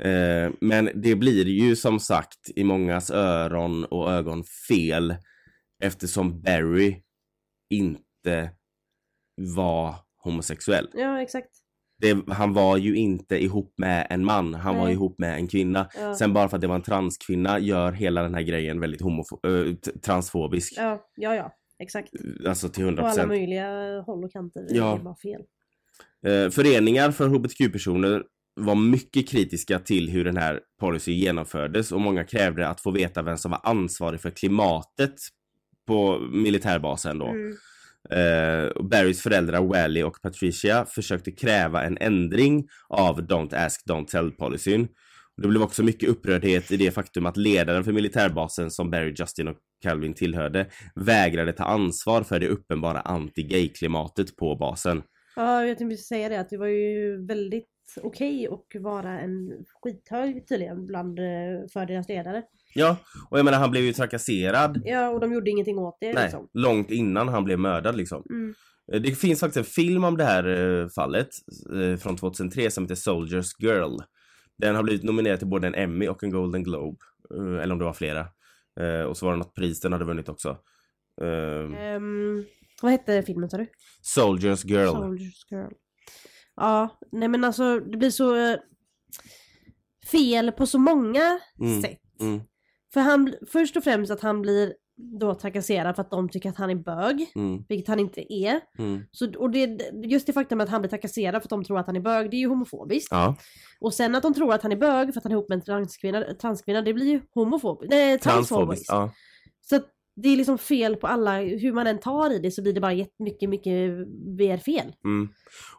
Eh, 0.00 0.50
men 0.60 0.90
det 0.94 1.14
blir 1.16 1.46
ju 1.48 1.76
som 1.76 2.00
sagt 2.00 2.50
i 2.56 2.64
mångas 2.64 3.10
öron 3.10 3.84
och 3.84 4.12
ögon 4.12 4.44
fel 4.68 5.14
eftersom 5.84 6.40
Barry 6.42 7.02
inte 7.70 8.50
var 9.54 9.94
homosexuell. 10.24 10.88
Ja, 10.94 11.22
exakt. 11.22 11.48
det, 12.00 12.18
han 12.34 12.52
var 12.54 12.76
ju 12.76 12.96
inte 12.96 13.42
ihop 13.44 13.74
med 13.76 14.06
en 14.10 14.24
man, 14.24 14.54
han 14.54 14.76
var 14.76 14.84
Nej. 14.84 14.92
ihop 14.92 15.18
med 15.18 15.34
en 15.34 15.48
kvinna. 15.48 15.88
Ja. 16.00 16.14
Sen 16.14 16.32
bara 16.32 16.48
för 16.48 16.56
att 16.56 16.60
det 16.60 16.66
var 16.66 16.74
en 16.74 16.82
transkvinna 16.82 17.58
gör 17.58 17.92
hela 17.92 18.22
den 18.22 18.34
här 18.34 18.42
grejen 18.42 18.80
väldigt 18.80 19.00
homofo- 19.02 19.68
äh, 19.68 19.74
t- 19.74 19.98
transfobisk. 20.02 20.74
Ja, 20.76 21.06
ja, 21.16 21.34
ja. 21.34 21.52
Exakt. 21.78 22.12
Alltså 22.46 22.68
till 22.68 22.84
På 22.84 22.90
100%. 22.90 23.04
alla 23.04 23.26
möjliga 23.26 24.00
håll 24.00 24.24
och 24.24 24.32
kanter. 24.32 24.66
Ja. 24.70 25.00
Det 25.04 25.30
fel. 25.30 25.42
Eh, 26.26 26.50
föreningar 26.50 27.10
för 27.10 27.28
hbtq-personer 27.28 28.22
var 28.54 28.74
mycket 28.74 29.28
kritiska 29.28 29.78
till 29.78 30.10
hur 30.10 30.24
den 30.24 30.36
här 30.36 30.60
policy 30.80 31.12
genomfördes 31.12 31.92
och 31.92 32.00
många 32.00 32.24
krävde 32.24 32.68
att 32.68 32.80
få 32.80 32.90
veta 32.90 33.22
vem 33.22 33.36
som 33.36 33.50
var 33.50 33.60
ansvarig 33.62 34.20
för 34.20 34.30
klimatet 34.30 35.14
på 35.86 36.18
militärbasen 36.32 37.18
då. 37.18 37.26
Mm. 37.26 37.56
Eh, 38.10 38.82
Barrys 38.82 39.22
föräldrar 39.22 39.62
Wally 39.62 40.02
och 40.02 40.22
Patricia 40.22 40.84
försökte 40.84 41.30
kräva 41.32 41.84
en 41.84 41.98
ändring 42.00 42.68
av 42.88 43.20
Don't 43.20 43.66
Ask 43.66 43.86
Don't 43.86 44.06
Tell-policyn. 44.06 44.82
Och 44.82 44.88
Det 45.42 45.48
blev 45.48 45.62
också 45.62 45.82
mycket 45.82 46.08
upprördhet 46.08 46.70
i 46.70 46.76
det 46.76 46.90
faktum 46.90 47.26
att 47.26 47.36
ledaren 47.36 47.84
för 47.84 47.92
militärbasen 47.92 48.70
som 48.70 48.90
Barry, 48.90 49.14
Justin 49.18 49.48
och 49.48 49.56
Calvin 49.82 50.14
tillhörde 50.14 50.66
vägrade 50.94 51.52
ta 51.52 51.64
ansvar 51.64 52.22
för 52.22 52.40
det 52.40 52.48
uppenbara 52.48 53.00
anti-gay-klimatet 53.00 54.36
på 54.36 54.56
basen. 54.56 55.02
Ja, 55.36 55.64
jag 55.64 55.78
tänkte 55.78 55.92
precis 55.94 56.08
säga 56.08 56.28
det 56.28 56.40
att 56.40 56.50
det 56.50 56.56
var 56.58 56.66
ju 56.66 57.26
väldigt 57.26 57.68
okej 58.02 58.48
att 58.50 58.82
vara 58.82 59.20
en 59.20 59.50
skithög 59.82 60.48
tydligen 60.48 60.86
bland, 60.86 61.18
eh, 61.18 61.24
för 61.72 61.86
deras 61.86 62.08
ledare. 62.08 62.42
Ja, 62.74 62.96
och 63.30 63.38
jag 63.38 63.44
menar 63.44 63.58
han 63.58 63.70
blev 63.70 63.84
ju 63.84 63.92
trakasserad 63.92 64.82
Ja, 64.84 65.08
och 65.10 65.20
de 65.20 65.32
gjorde 65.32 65.50
ingenting 65.50 65.78
åt 65.78 65.96
det 66.00 66.12
nej, 66.12 66.22
liksom. 66.22 66.48
långt 66.54 66.90
innan 66.90 67.28
han 67.28 67.44
blev 67.44 67.58
mördad 67.58 67.96
liksom. 67.96 68.22
Mm. 68.30 68.54
Eh, 68.92 69.00
Det 69.00 69.10
finns 69.10 69.40
faktiskt 69.40 69.56
en 69.56 69.64
film 69.84 70.04
om 70.04 70.16
det 70.16 70.24
här 70.24 70.44
eh, 70.80 70.88
fallet 70.88 71.28
från 72.00 72.16
2003 72.16 72.70
som 72.70 72.84
heter 72.84 72.94
Soldiers 72.94 73.50
Girl. 73.58 73.96
Den 74.58 74.76
har 74.76 74.82
blivit 74.82 75.02
nominerad 75.04 75.38
till 75.38 75.48
både 75.48 75.66
en 75.66 75.74
Emmy 75.74 76.08
och 76.08 76.22
en 76.24 76.30
Golden 76.30 76.62
Globe. 76.64 76.98
Eh, 77.34 77.62
eller 77.62 77.72
om 77.72 77.78
det 77.78 77.84
var 77.84 77.92
flera. 77.92 78.26
Eh, 78.80 79.02
och 79.02 79.16
så 79.16 79.26
var 79.26 79.32
det 79.32 79.38
något 79.38 79.54
pris 79.54 79.80
den 79.80 79.92
hade 79.92 80.04
vunnit 80.04 80.28
också. 80.28 80.58
Ehm, 81.22 82.44
vad 82.82 82.92
hette 82.92 83.22
filmen 83.22 83.50
sa 83.50 83.56
du? 83.56 83.66
Soldiers 84.02 84.64
Girl. 84.64 84.88
Soldiers 84.92 85.46
Girl. 85.50 85.72
Ja, 86.56 86.98
nej 87.12 87.28
men 87.28 87.44
alltså 87.44 87.80
det 87.80 87.96
blir 87.96 88.10
så 88.10 88.36
eh, 88.36 88.56
fel 90.10 90.52
på 90.52 90.66
så 90.66 90.78
många 90.78 91.40
Mm, 91.60 91.82
sätt. 91.82 91.98
Mm, 92.20 92.40
För 92.92 93.00
han, 93.00 93.34
först 93.52 93.76
och 93.76 93.84
främst 93.84 94.12
att 94.12 94.20
han 94.20 94.42
blir 94.42 94.74
då 94.98 95.34
trakasserad 95.34 95.96
för 95.96 96.02
att 96.02 96.10
de 96.10 96.28
tycker 96.28 96.48
att 96.48 96.56
han 96.56 96.70
är 96.70 96.74
bög, 96.74 97.32
mm, 97.34 97.64
vilket 97.68 97.88
han 97.88 97.98
inte 97.98 98.34
är. 98.34 98.60
mm. 98.78 99.02
Så, 99.12 99.32
och 99.38 99.50
det, 99.50 99.80
just 100.04 100.26
det 100.26 100.32
faktum 100.32 100.60
att 100.60 100.68
han 100.68 100.80
blir 100.80 100.90
trakasserad 100.90 101.42
för 101.42 101.46
att 101.46 101.50
de 101.50 101.64
tror 101.64 101.78
att 101.78 101.86
han 101.86 101.96
är 101.96 102.00
bög, 102.00 102.30
det 102.30 102.36
är 102.36 102.40
ju 102.40 102.46
homofobiskt. 102.48 103.08
Ja, 103.10 103.36
Och 103.80 103.94
sen 103.94 104.14
att 104.14 104.22
de 104.22 104.34
tror 104.34 104.54
att 104.54 104.62
han 104.62 104.72
är 104.72 104.76
bög 104.76 105.12
för 105.12 105.20
att 105.20 105.24
han 105.24 105.32
är 105.32 105.36
ihop 105.36 105.48
med 105.48 105.56
en 105.56 105.64
transkvinna, 105.64 106.24
transkvinna 106.40 106.82
det 106.82 106.94
blir 106.94 107.06
ju 107.06 107.20
homofobiskt. 107.34 107.90
Nej, 107.90 108.18
transfobiskt. 108.18 108.86
Ja. 108.88 109.12
Så 109.60 109.80
det 110.22 110.28
är 110.28 110.36
liksom 110.36 110.58
fel 110.58 110.96
på 110.96 111.06
alla, 111.06 111.40
hur 111.40 111.72
man 111.72 111.86
än 111.86 111.98
tar 111.98 112.32
i 112.32 112.38
det 112.38 112.50
så 112.50 112.62
blir 112.62 112.72
det 112.72 112.80
bara 112.80 112.92
jättemycket, 112.92 113.48
mycket 113.48 114.08
mer 114.38 114.58
fel. 114.58 114.92
Mm. 115.04 115.28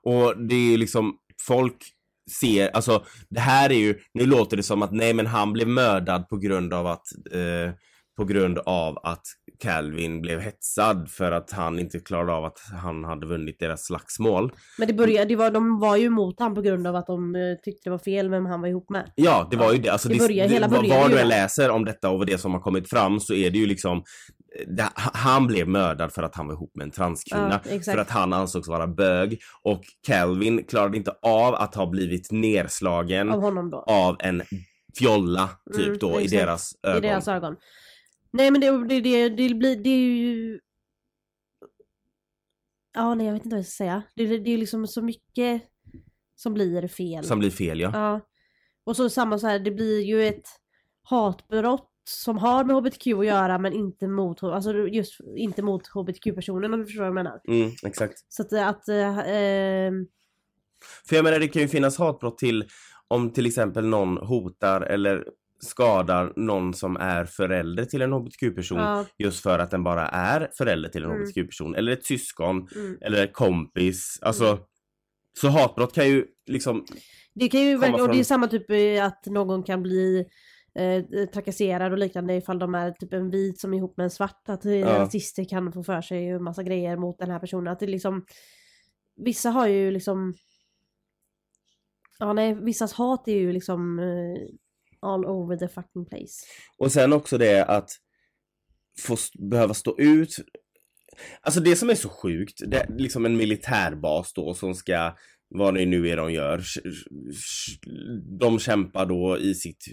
Och 0.02 0.48
det 0.48 0.56
är 0.56 0.72
ju 0.72 0.78
liksom 0.78 1.18
folk 1.48 1.78
ser, 2.42 2.70
alltså 2.70 3.06
det 3.30 3.40
här 3.40 3.70
är 3.70 3.78
ju, 3.78 3.96
nu 4.14 4.26
låter 4.26 4.58
det 4.58 4.64
som 4.64 4.82
att 4.82 4.92
nej 4.92 5.14
men 5.14 5.28
han 5.28 5.54
blev 5.54 5.68
mördad 5.68 6.30
på 6.30 6.38
grund 6.38 6.74
av 6.74 6.88
att 6.88 7.06
eh, 7.32 7.74
på 8.20 8.26
grund 8.26 8.60
av 8.66 8.98
att 9.04 9.22
Calvin 9.60 10.22
blev 10.22 10.40
hetsad 10.40 11.10
för 11.12 11.32
att 11.32 11.52
han 11.52 11.80
inte 11.80 12.00
klarade 12.00 12.34
av 12.34 12.46
att 12.46 12.60
han 12.82 13.04
hade 13.04 13.28
vunnit 13.28 13.60
deras 13.60 13.86
slagsmål. 13.86 14.52
Men 14.78 14.88
det 14.88 14.94
började, 14.94 15.26
det 15.26 15.36
var, 15.36 15.52
de 15.52 15.80
var 15.80 15.96
ju 15.98 16.06
emot 16.06 16.36
han 16.40 16.56
på 16.56 16.62
grund 16.62 16.88
av 16.88 16.96
att 16.96 17.08
de 17.08 17.36
eh, 17.36 17.42
tyckte 17.64 17.82
det 17.84 17.90
var 17.92 17.98
fel 17.98 18.30
vem 18.30 18.46
han 18.46 18.62
var 18.62 18.68
ihop 18.68 18.90
med. 18.90 19.12
Ja, 19.16 19.48
det 19.52 19.58
var 19.58 19.74
ju 19.74 19.80
det. 19.80 19.90
Alltså, 19.90 20.10
Det 20.10 20.18
börjar- 20.18 20.48
hela 20.50 20.68
vad, 20.68 20.80
började 20.80 21.00
vad 21.02 21.10
ju 21.10 21.16
du 21.16 21.22
än 21.22 21.28
läser 21.28 21.70
om 21.70 21.86
detta 21.86 22.10
och 22.10 22.26
det 22.26 22.38
som 22.38 22.54
har 22.54 22.60
kommit 22.62 22.90
fram 22.90 23.20
så 23.20 23.34
är 23.34 23.50
det 23.52 23.58
ju 23.58 23.66
liksom 23.66 23.98
eh, 23.98 24.68
det, 24.76 24.90
han 24.96 25.48
blev 25.48 25.68
mördad 25.68 26.12
för 26.14 26.24
att 26.24 26.36
han 26.36 26.48
var 26.48 26.54
ihop 26.54 26.72
med 26.76 26.84
en 26.84 26.92
transkvinna. 26.92 27.62
Ja, 27.72 27.80
för 27.80 27.98
att 27.98 28.10
han 28.10 28.34
ansågs 28.34 28.68
vara 28.68 28.88
bög. 28.88 29.40
Och 29.64 29.82
Calvin 30.08 30.64
klarade 30.64 30.98
inte 30.98 31.12
av 31.22 31.56
att 31.56 31.76
ha 31.76 31.86
blivit 31.90 32.32
nerslagen 32.32 33.30
Av 33.32 33.84
av 33.88 34.16
en 34.20 34.42
fjolla 35.00 35.50
typ 35.76 35.86
Mm, 35.88 35.98
då 36.00 36.10
i 36.22 36.24
exakt. 36.24 36.32
deras 36.32 36.72
ögon. 36.88 37.04
I 37.04 37.08
deras 37.08 37.28
ögon. 37.28 37.56
Nej 38.32 38.52
men 38.52 38.62
det, 38.62 38.88
det, 38.88 39.02
det, 39.02 39.30
det 39.30 39.56
blir, 39.56 39.76
det 39.76 39.90
är 39.90 39.98
ju... 39.98 40.60
Ja 42.94 43.16
nej 43.16 43.26
jag 43.26 43.34
vet 43.34 43.46
inte 43.46 43.56
vad 43.56 43.60
jag 43.60 43.66
ska 43.66 43.84
säga. 43.84 44.04
Det, 44.16 44.26
det, 44.26 44.40
det 44.40 44.52
är 44.52 44.58
liksom 44.58 44.88
så 44.88 45.02
mycket 45.02 45.62
som 46.36 46.54
blir 46.54 46.88
fel. 46.88 47.24
Som 47.24 47.40
blir 47.40 47.50
fel 47.50 47.80
ja. 47.80 47.90
Ja. 47.94 48.22
Och 48.84 48.96
så 48.96 49.10
samma 49.10 49.40
så 49.40 49.48
här, 49.48 49.60
det 49.60 49.72
blir 49.72 50.02
ju 50.02 50.28
ett 50.28 50.48
hatbrott 51.02 51.90
som 52.10 52.38
har 52.38 52.64
med 52.64 52.76
HBTQ 52.76 53.08
att 53.08 53.26
göra 53.26 53.58
men 53.58 53.74
inte 53.74 54.08
mot, 54.08 54.44
alltså 54.44 54.74
just 54.88 55.20
inte 55.36 55.62
mot 55.62 55.88
HBTQ-personer 55.88 56.74
om 56.74 56.80
du 56.80 56.86
förstår 56.86 57.02
vad 57.02 57.08
jag 57.08 57.14
menar. 57.14 57.42
Mm, 57.48 57.72
exakt. 57.84 58.14
Så 58.30 58.42
att, 58.42 58.54
att 58.54 58.88
eh, 58.90 59.20
eh, 59.20 59.92
För 61.08 61.16
jag 61.16 61.24
menar 61.24 61.40
det 61.40 61.48
kan 61.48 61.62
ju 61.62 61.68
finnas 61.68 61.98
hatbrott 61.98 62.38
till 62.38 62.66
om 63.08 63.30
till 63.30 63.46
exempel 63.46 63.86
någon 63.86 64.18
hotar 64.18 64.82
eller 64.82 65.28
skadar 65.60 66.34
någon 66.36 66.74
som 66.74 66.98
är 66.98 67.26
förälder 67.26 67.86
till 67.86 68.02
en 68.02 68.14
hbtq-person 68.14 68.78
ja, 68.78 69.06
just 69.18 69.44
för 69.44 69.60
att 69.60 69.72
den 69.72 69.84
bara 69.84 70.08
är 70.08 70.50
förälder 70.58 70.90
till 70.90 71.04
en 71.04 71.10
Mm. 71.12 71.22
hbtq-person 71.24 71.76
eller 71.76 71.92
ett 71.92 72.06
syskon 72.06 72.68
mm. 72.76 72.98
eller 73.02 73.28
kompis. 73.34 74.20
Alltså 74.22 74.46
Mm. 74.48 74.60
så 75.42 75.48
hatbrott 75.48 75.94
kan 75.94 76.08
ju 76.10 76.26
liksom 76.46 76.86
Det 77.34 77.50
kan 77.50 77.62
ju 77.62 77.78
verkligen, 77.78 78.02
och 78.10 78.14
det 78.16 78.20
är 78.20 78.24
samma 78.24 78.48
typ 78.48 78.66
att 79.04 79.26
någon 79.26 79.64
kan 79.64 79.84
bli 79.84 80.26
eh, 80.76 81.26
trakasserad 81.34 81.92
och 81.92 81.98
liknande 81.98 82.36
ifall 82.36 82.60
de 82.60 82.76
är 82.76 82.92
typ 82.92 83.14
en 83.14 83.30
vit 83.30 83.60
som 83.60 83.74
är 83.74 83.78
ihop 83.78 83.98
med 83.98 84.04
en 84.04 84.10
svart. 84.10 84.50
Att 84.50 84.66
eh, 84.66 84.74
Ja. 84.74 85.00
rasister 85.00 85.44
kan 85.50 85.72
få 85.74 85.84
för 85.84 86.02
sig 86.02 86.28
en 86.30 86.44
massa 86.44 86.64
grejer 86.64 86.98
mot 86.98 87.20
den 87.20 87.32
här 87.32 87.40
personen. 87.40 87.74
Att 87.74 87.80
det 87.80 87.88
liksom, 87.88 88.26
vissa 89.16 89.50
har 89.50 89.68
ju 89.68 89.92
liksom, 89.92 90.34
ja 92.20 92.34
nej, 92.34 92.56
vissas 92.56 92.94
hat 92.94 93.28
är 93.28 93.36
ju 93.36 93.54
liksom 93.54 94.00
eh, 94.00 94.48
all 95.02 95.26
over 95.26 95.58
the 95.58 95.68
fucking 95.68 96.06
place. 96.06 96.46
Och 96.78 96.92
sen 96.92 97.14
också 97.14 97.38
det 97.38 97.66
att 97.66 97.90
få 99.00 99.18
behöva 99.50 99.74
stå 99.74 100.00
ut. 100.00 100.36
Alltså 101.42 101.60
det 101.60 101.76
som 101.76 101.90
är 101.90 101.96
så 101.96 102.10
sjukt, 102.10 102.62
det 102.68 102.78
är 102.78 102.98
liksom 102.98 103.26
en 103.26 103.38
militärbas 103.38 104.34
då 104.34 104.54
som 104.54 104.76
ska, 104.76 105.16
vad 105.50 105.74
det 105.74 105.86
nu 105.86 106.10
är 106.10 106.18
de 106.18 106.34
gör, 106.34 106.64
de 108.40 108.60
kämpar 108.60 109.06
då 109.06 109.38
i 109.38 109.56
sitt 109.56 109.86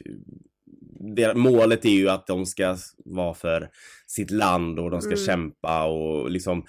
det, 1.17 1.35
målet 1.35 1.85
är 1.85 1.91
ju 1.91 2.09
att 2.09 2.27
de 2.27 2.47
ska 2.47 2.77
vara 3.05 3.35
för 3.35 3.71
sitt 4.07 4.31
land 4.31 4.79
och 4.79 4.91
de 4.91 5.01
ska 5.01 5.13
Mm. 5.13 5.27
kämpa 5.27 5.85
och 5.85 6.31
liksom 6.31 6.65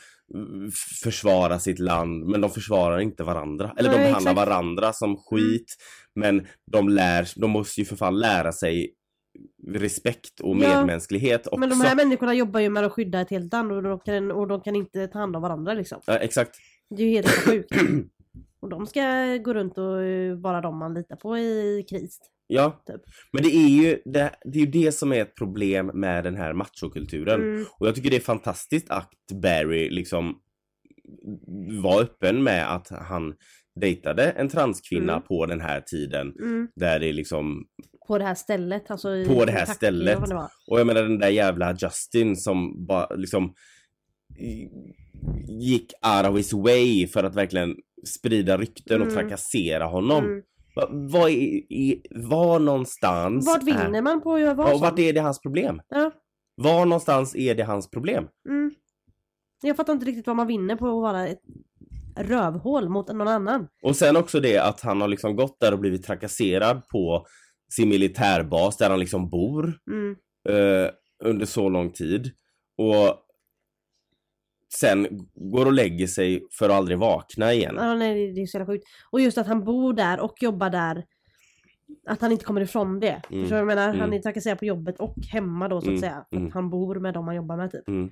försvara 1.03 1.59
sitt 1.59 1.79
land 1.79 2.25
men 2.25 2.41
de 2.41 2.49
försvarar 2.49 2.99
inte 2.99 3.23
varandra. 3.23 3.73
Eller 3.77 3.89
de 3.89 3.97
Nej, 3.97 4.07
behandlar 4.07 4.31
exakt. 4.31 4.47
varandra 4.47 4.93
som 4.93 5.17
skit 5.17 5.75
men 6.15 6.47
de 6.71 6.89
lär, 6.89 7.27
de 7.35 7.51
måste 7.51 7.81
ju 7.81 7.85
för 7.85 7.95
fan 7.95 8.19
lära 8.19 8.51
sig 8.51 8.93
respekt 9.67 10.39
och 10.39 10.55
Ja, 10.55 10.59
medmänsklighet 10.59 11.47
också. 11.47 11.59
Men 11.59 11.69
de 11.69 11.81
här 11.81 11.95
människorna 11.95 12.33
jobbar 12.33 12.59
ju 12.59 12.69
med 12.69 12.83
att 12.83 12.91
skydda 12.91 13.21
ett 13.21 13.29
helt 13.29 13.53
land 13.53 13.71
och 13.71 13.83
de 13.83 13.99
kan, 13.99 14.31
och 14.31 14.47
de 14.47 14.61
kan 14.61 14.75
inte 14.75 15.07
ta 15.07 15.19
hand 15.19 15.35
om 15.35 15.41
varandra 15.41 15.73
liksom. 15.73 16.01
Ja, 16.05 16.17
exakt. 16.17 16.51
Det 16.89 17.03
är 17.03 17.07
ju 17.07 17.13
helt 17.13 17.27
sjukt. 17.45 17.71
Och 18.59 18.69
de 18.69 18.85
ska 18.85 19.01
gå 19.37 19.53
runt 19.53 19.77
och 19.77 20.01
eh, 20.03 20.35
vara 20.35 20.61
de 20.61 20.77
man 20.77 20.93
litar 20.93 21.15
på 21.15 21.37
i 21.37 21.85
kris. 21.89 22.19
Ja, 22.47 22.83
Typ. 22.87 23.01
men 23.33 23.43
det 23.43 23.55
är 23.55 23.67
ju 23.67 23.99
det, 24.05 24.31
det 24.45 24.59
är 24.59 24.65
ju 24.65 24.71
det 24.71 24.91
som 24.91 25.13
är 25.13 25.21
ett 25.21 25.35
problem 25.35 25.91
med 25.93 26.23
den 26.23 26.35
här 26.35 26.53
machokulturen. 26.53 27.41
Mm, 27.41 27.65
Och 27.79 27.87
jag 27.87 27.95
tycker 27.95 28.09
det 28.09 28.15
är 28.15 28.19
fantastiskt 28.19 28.89
att 28.89 29.09
Barry 29.41 29.89
liksom 29.89 30.35
var 31.81 32.01
öppen 32.01 32.43
med 32.43 32.73
att 32.75 32.89
han 32.89 33.33
dejtade 33.81 34.23
en 34.31 34.49
transkvinna 34.49 35.13
Mm. 35.13 35.23
på 35.27 35.45
den 35.45 35.61
här 35.61 35.81
tiden. 35.81 36.33
mm. 36.39 36.67
Där 36.75 36.99
det 36.99 37.13
liksom, 37.13 37.65
På 38.07 38.17
det 38.17 38.23
här 38.23 38.35
stället. 38.35 38.91
Alltså 38.91 39.15
i 39.15 39.25
På 39.27 39.45
det 39.45 39.51
här 39.51 39.65
stället. 39.65 40.25
det 40.29 40.49
och 40.67 40.79
jag 40.79 40.87
menar 40.87 41.01
den 41.01 41.19
där 41.19 41.29
jävla 41.29 41.75
Justin 41.81 42.35
som 42.35 42.85
bara 42.87 43.15
liksom 43.15 43.53
gick 45.47 45.93
out 46.17 46.27
of 46.31 46.37
his 46.37 46.53
way 46.53 47.07
för 47.07 47.23
att 47.23 47.35
verkligen 47.35 47.75
sprida 48.07 48.57
rykten 48.57 49.01
och 49.01 49.07
Mm. 49.07 49.19
trakassera 49.19 49.85
honom. 49.85 50.41
Va- 50.77 50.87
Vad 50.91 51.29
är, 51.31 51.99
var 52.27 52.59
någonstans 52.59 53.47
Vart 53.47 53.63
vinner 53.63 53.97
är, 53.97 54.01
man 54.01 54.21
på 54.21 54.33
att 54.33 54.41
göra 54.41 54.53
vad 54.53 54.73
och 54.73 54.79
vart 54.79 54.99
är 54.99 55.13
det 55.13 55.19
hans 55.21 55.41
problem? 55.41 55.81
Ja. 55.89 56.11
Var 56.55 56.85
någonstans 56.85 57.35
är 57.35 57.55
det 57.55 57.63
hans 57.63 57.89
problem? 57.89 58.27
Mm. 58.49 58.71
Jag 59.61 59.75
fattar 59.77 59.93
inte 59.93 60.05
riktigt 60.05 60.27
vad 60.27 60.35
man 60.35 60.47
vinner 60.47 60.75
på 60.75 60.85
att 60.87 61.01
vara 61.01 61.27
ett 61.27 61.41
rövhål 62.15 62.89
mot 62.89 63.07
någon 63.07 63.27
annan. 63.27 63.67
Och 63.83 63.95
sen 63.95 64.17
också 64.17 64.39
det 64.39 64.57
att 64.57 64.81
han 64.81 65.01
har 65.01 65.07
liksom 65.07 65.35
gått 65.35 65.59
där 65.59 65.73
och 65.73 65.79
blivit 65.79 66.03
trakasserad 66.03 66.87
på 66.87 67.25
sin 67.73 67.89
militärbas 67.89 68.77
där 68.77 68.89
han 68.89 68.99
liksom 68.99 69.29
bor 69.29 69.73
Mm. 69.91 70.15
eh, 70.49 70.89
under 71.23 71.45
så 71.45 71.69
lång 71.69 71.91
tid. 71.91 72.31
Och 72.77 73.17
sen 74.73 75.07
går 75.35 75.65
och 75.65 75.73
lägger 75.73 76.07
sig 76.07 76.43
för 76.51 76.65
att 76.69 76.75
aldrig 76.75 76.97
vakna 76.97 77.53
igen. 77.53 77.75
Ja, 77.77 77.95
nej, 77.95 78.33
det- 78.33 78.41
är 78.41 78.45
så 78.45 78.57
jävla 78.57 78.73
sjukt. 78.73 78.85
Och 79.11 79.21
just 79.21 79.37
att 79.37 79.47
han 79.47 79.63
bor 79.63 79.93
där 79.93 80.19
och 80.19 80.35
jobbar 80.41 80.69
där. 80.69 81.05
Att 82.07 82.21
han 82.21 82.31
inte 82.31 82.45
kommer 82.45 82.61
ifrån 82.61 82.99
det. 82.99 83.21
Mm. 83.29 83.43
Förstår 83.43 83.43
du 83.43 83.49
vad 83.49 83.59
jag 83.59 83.65
menar? 83.67 83.87
Han 83.87 83.95
Mm. 83.95 84.13
är 84.13 84.19
trakasserad 84.19 84.59
på 84.59 84.65
jobbet 84.65 84.99
och 84.99 85.15
hemma 85.31 85.67
då 85.67 85.81
så 85.81 85.85
att 85.87 85.89
Mm. 85.89 85.99
säga. 85.99 86.25
För 86.29 86.35
Mm. 86.37 86.47
att 86.47 86.53
han 86.53 86.69
bor 86.69 86.95
med 86.95 87.13
dem 87.13 87.27
han 87.27 87.35
jobbar 87.35 87.57
med 87.57 87.71
typ. 87.71 87.87
Mm. 87.87 88.09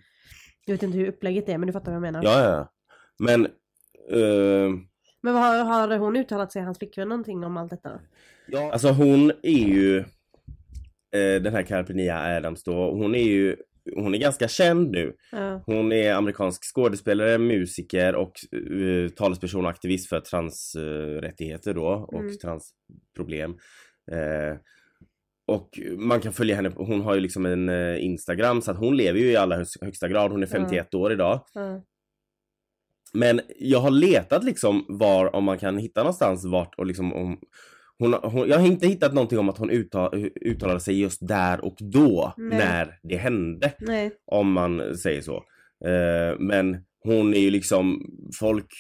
Jag 0.65 0.73
vet 0.73 0.83
inte 0.83 0.97
hur 0.97 1.07
upplägget 1.07 1.49
är 1.49 1.57
men 1.57 1.67
du 1.67 1.73
fattar 1.73 1.85
vad 1.91 1.95
jag 1.95 2.01
menar. 2.01 2.23
Ja, 2.23 2.43
ja. 2.43 2.71
Men 3.19 3.45
eh, 4.11 4.79
Men 5.21 5.33
vad 5.33 5.43
har, 5.43 5.65
har 5.89 5.97
hon 5.97 6.15
uttalat 6.15 6.51
sig, 6.51 6.61
hans 6.61 6.77
flickvän 6.77 7.09
någonting 7.09 7.43
om 7.43 7.57
allt 7.57 7.69
detta? 7.69 7.99
Ja, 8.47 8.71
alltså 8.73 8.89
hon 8.89 9.31
är 9.43 9.67
ju 9.67 9.97
eh, 9.99 11.41
den 11.41 11.53
här 11.53 11.63
Carpenia 11.63 12.37
Adams 12.37 12.63
då, 12.63 12.91
hon 12.91 13.15
är 13.15 13.23
ju 13.23 13.55
hon 13.95 14.15
är 14.15 14.19
ganska 14.19 14.47
känd 14.47 14.91
nu. 14.91 15.13
Ja. 15.31 15.63
Hon 15.65 15.91
är 15.91 16.13
amerikansk 16.13 16.75
skådespelare, 16.75 17.37
musiker 17.37 18.15
och 18.15 18.33
uh, 18.55 19.09
talesperson 19.09 19.65
och 19.65 19.71
aktivist 19.71 20.09
för 20.09 20.19
transrättigheter 20.19 21.73
då 21.73 21.87
och 21.87 22.19
Mm. 22.21 22.37
transproblem. 22.37 23.51
Eh, 24.11 24.57
och 25.47 25.69
man 25.97 26.21
kan 26.21 26.33
följa 26.33 26.55
henne, 26.55 26.71
hon 26.75 27.01
har 27.01 27.13
ju 27.15 27.19
liksom 27.19 27.45
en 27.45 27.69
eh, 27.69 28.03
Instagram 28.05 28.61
så 28.61 28.71
att 28.71 28.77
hon 28.77 28.97
lever 28.97 29.19
ju 29.19 29.31
i 29.31 29.35
allra 29.35 29.55
högst- 29.57 29.83
högsta 29.83 30.07
grad. 30.07 30.31
Hon 30.31 30.43
är 30.43 30.47
51 30.47 30.93
år 30.93 31.11
idag. 31.13 31.45
Ja. 31.53 31.81
Men 33.13 33.41
jag 33.59 33.79
har 33.79 33.91
letat 33.91 34.43
liksom 34.43 34.85
var, 34.89 35.35
om 35.35 35.43
man 35.43 35.57
kan 35.57 35.77
hitta 35.77 36.01
någonstans 36.01 36.45
vart 36.45 36.75
och 36.75 36.85
liksom 36.85 37.13
om 37.13 37.39
hon, 37.99 38.13
hon, 38.13 38.49
jag 38.49 38.59
har 38.59 38.67
inte 38.67 38.87
hittat 38.87 39.13
någonting 39.13 39.39
om 39.39 39.49
att 39.49 39.57
hon 39.57 39.69
uttal, 39.69 40.29
uttalade 40.41 40.79
sig 40.79 40.99
just 40.99 41.27
där 41.27 41.65
och 41.65 41.75
då 41.79 42.33
Nej. 42.37 42.57
när 42.57 42.99
det 43.03 43.17
hände. 43.17 43.73
Nej. 43.79 44.11
Om 44.25 44.51
man 44.51 44.97
säger 44.97 45.21
så. 45.21 45.35
Eh, 45.85 46.39
men 46.39 46.85
hon 47.03 47.33
är 47.33 47.39
ju 47.39 47.49
liksom 47.49 48.01
folk 48.39 48.73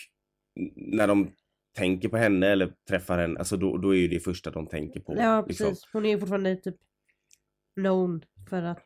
när 0.75 1.07
de 1.07 1.31
tänker 1.77 2.09
på 2.09 2.17
henne 2.17 2.47
eller 2.47 2.73
träffar 2.89 3.17
henne, 3.17 3.39
alltså 3.39 3.57
då, 3.57 3.77
då 3.77 3.95
är 3.95 3.99
ju 3.99 4.07
det 4.07 4.19
första 4.19 4.51
de 4.51 4.67
tänker 4.67 4.99
på. 4.99 5.15
Ja 5.17 5.43
precis. 5.47 5.67
liksom. 5.67 5.89
Hon 5.93 6.05
är 6.05 6.09
ju 6.09 6.19
fortfarande 6.19 6.55
typ 6.55 6.75
known 7.75 8.25
för 8.49 8.63
att 8.63 8.83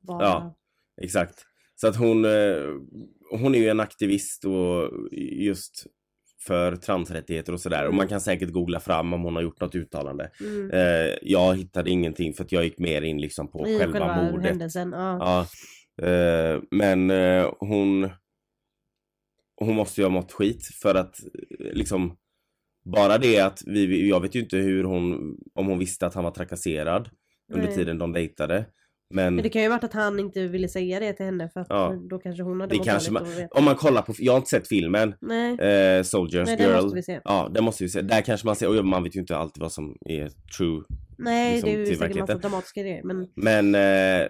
vara... 0.00 0.24
Ja. 0.24 0.56
Exakt. 1.02 1.46
Så 1.74 1.88
att 1.88 1.96
hon, 1.96 2.24
eh, 2.24 2.64
hon 3.30 3.54
är 3.54 3.58
ju 3.58 3.68
en 3.68 3.80
aktivist 3.80 4.44
och 4.44 4.90
just 5.32 5.86
för 6.46 6.76
transrättigheter 6.76 7.52
och 7.52 7.60
sådär. 7.60 7.88
Och 7.88 7.94
man 7.94 8.08
kan 8.08 8.20
säkert 8.20 8.50
googla 8.50 8.80
fram 8.80 9.12
om 9.12 9.22
hon 9.22 9.34
har 9.34 9.42
gjort 9.42 9.60
något 9.60 9.74
uttalande. 9.74 10.30
Mm. 10.40 10.70
Eh, 10.70 11.16
jag 11.22 11.56
hittade 11.56 11.90
ingenting 11.90 12.34
för 12.34 12.44
att 12.44 12.52
jag 12.52 12.64
gick 12.64 12.78
mer 12.78 13.02
in 13.02 13.20
liksom 13.20 13.48
på 13.48 13.68
I 13.68 13.78
själva, 13.78 14.22
mordet. 14.22 14.46
händelsen. 14.46 14.92
Ja. 14.92 15.46
Ja. 15.98 16.06
Eh, 16.06 16.60
men 16.70 17.10
eh, 17.10 17.52
hon 17.58 18.10
hon 19.56 19.74
måste 19.74 20.00
ju 20.00 20.04
ha 20.04 20.10
mått 20.10 20.32
skit 20.32 20.66
för 20.82 20.94
att 20.94 21.20
eh, 21.24 21.72
liksom 21.72 22.16
bara 22.84 23.18
det 23.18 23.40
att 23.40 23.62
vi, 23.66 24.08
jag 24.08 24.20
vet 24.20 24.34
ju 24.34 24.40
inte 24.40 24.56
hur 24.56 24.84
hon, 24.84 25.36
om 25.54 25.66
hon 25.66 25.78
visste 25.78 26.06
att 26.06 26.14
han 26.14 26.24
var 26.24 26.30
trakasserad 26.30 27.10
under 27.52 27.66
Nej. 27.66 27.76
tiden 27.76 27.98
de 27.98 28.12
dejtade. 28.12 28.64
Men 29.14 29.34
Men 29.34 29.42
det 29.42 29.48
kan 29.48 29.62
ju 29.62 29.68
ha 29.68 29.74
varit 29.76 29.84
att 29.84 29.92
han 29.92 30.18
inte 30.20 30.46
ville 30.46 30.68
säga 30.68 31.00
det 31.00 31.12
till 31.12 31.26
henne 31.26 31.48
för 31.48 31.60
att 31.60 31.66
Ja. 31.70 31.94
då 32.10 32.18
kanske 32.18 32.42
hon 32.42 32.60
hade 32.60 32.74
Det 32.74 32.78
mått 32.78 32.86
kanske 32.86 33.10
vet. 33.12 33.52
om 33.52 33.64
man 33.64 33.74
kollar 33.76 34.02
på, 34.02 34.14
jag 34.18 34.32
har 34.32 34.36
inte 34.36 34.50
sett 34.50 34.68
filmen, 34.68 35.14
Nej, 35.20 35.58
eh, 35.60 36.02
Soldiers 36.02 36.46
nej 36.46 36.60
Girl. 36.60 36.82
måste 36.82 36.96
vi 36.96 37.02
se. 37.02 37.20
Ja, 37.24 37.48
det 37.54 37.60
måste 37.60 37.84
vi 37.84 37.88
se. 37.90 38.00
Där 38.02 38.20
kanske 38.20 38.46
man 38.46 38.56
ser, 38.56 38.78
och 38.78 38.84
man 38.84 39.02
vet 39.04 39.16
ju 39.16 39.20
inte 39.20 39.36
alltid 39.36 39.60
vad 39.62 39.72
som 39.72 39.96
är 40.08 40.30
true. 40.58 40.82
Nej 41.20 41.52
liksom 41.52 41.70
det 41.70 41.76
är 41.76 41.78
ju 41.78 41.86
till 41.86 41.98
säkert 41.98 42.18
massa 42.18 42.34
dramatiska 42.34 42.80
grejer 42.82 43.02
men 43.04 43.28
Men 43.36 43.74
eh, 43.74 44.28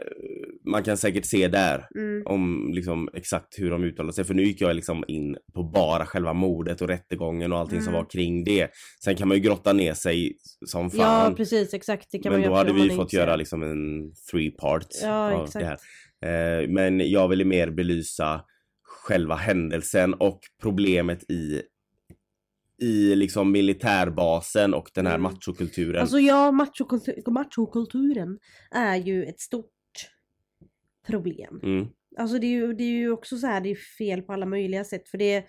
man 0.66 0.82
kan 0.82 0.96
säkert 0.96 1.24
se 1.24 1.48
där 1.48 1.86
mm, 1.96 2.22
om 2.26 2.70
liksom 2.74 3.08
exakt 3.14 3.58
hur 3.58 3.70
de 3.70 3.84
uttalar 3.84 4.12
sig. 4.12 4.24
För 4.24 4.34
nu 4.34 4.42
gick 4.42 4.60
jag 4.60 4.76
liksom 4.76 5.04
in 5.08 5.36
på 5.54 5.62
bara 5.62 6.06
själva 6.06 6.32
mordet 6.32 6.82
och 6.82 6.88
rättegången 6.88 7.52
och 7.52 7.58
allting 7.58 7.80
som 7.82 7.88
Mm. 7.92 8.02
var 8.02 8.10
kring 8.10 8.44
det. 8.44 8.68
Sen 9.04 9.16
kan 9.16 9.28
man 9.28 9.36
ju 9.36 9.42
grotta 9.42 9.72
ner 9.72 9.94
sig 9.94 10.32
som 10.66 10.90
Ja 10.92 11.04
fan. 11.04 11.34
precis 11.34 11.74
exakt 11.74 12.08
det 12.10 12.18
kan 12.18 12.32
men 12.32 12.40
man 12.40 12.50
då 12.50 12.56
hade 12.56 12.72
vi 12.72 12.90
fått 12.90 13.12
göra 13.12 13.36
liksom 13.36 13.62
en 13.62 14.12
three 14.30 14.50
part 14.50 14.86
Ja, 15.02 15.32
av 15.32 15.44
exakt. 15.44 15.64
det 15.64 15.66
här. 15.66 16.62
Eh, 16.62 16.68
men 16.68 17.10
jag 17.10 17.28
ville 17.28 17.44
mer 17.44 17.70
belysa 17.70 18.40
själva 18.82 19.34
händelsen 19.34 20.14
och 20.14 20.40
problemet 20.62 21.30
i 21.30 21.62
i 22.80 23.16
liksom 23.16 23.52
militärbasen 23.52 24.74
och 24.74 24.90
den 24.94 25.06
här 25.06 25.14
Mm. 25.14 25.22
machokulturen. 25.22 26.00
Alltså 26.00 26.18
ja, 26.18 26.50
machokultur- 26.50 27.30
machokulturen 27.30 28.38
är 28.70 28.96
ju 28.96 29.24
ett 29.24 29.40
stort 29.40 29.70
problem. 31.06 31.60
mm, 31.62 31.86
Alltså 32.18 32.38
det 32.38 32.46
är 32.46 32.50
ju, 32.50 32.72
det 32.74 32.84
är 32.84 32.88
ju 32.98 33.10
också 33.10 33.36
så 33.38 33.46
här, 33.46 33.60
det 33.60 33.70
är 33.70 33.74
fel 33.98 34.22
på 34.22 34.32
alla 34.32 34.46
möjliga 34.46 34.84
sätt 34.84 35.08
för 35.08 35.18
det, 35.18 35.44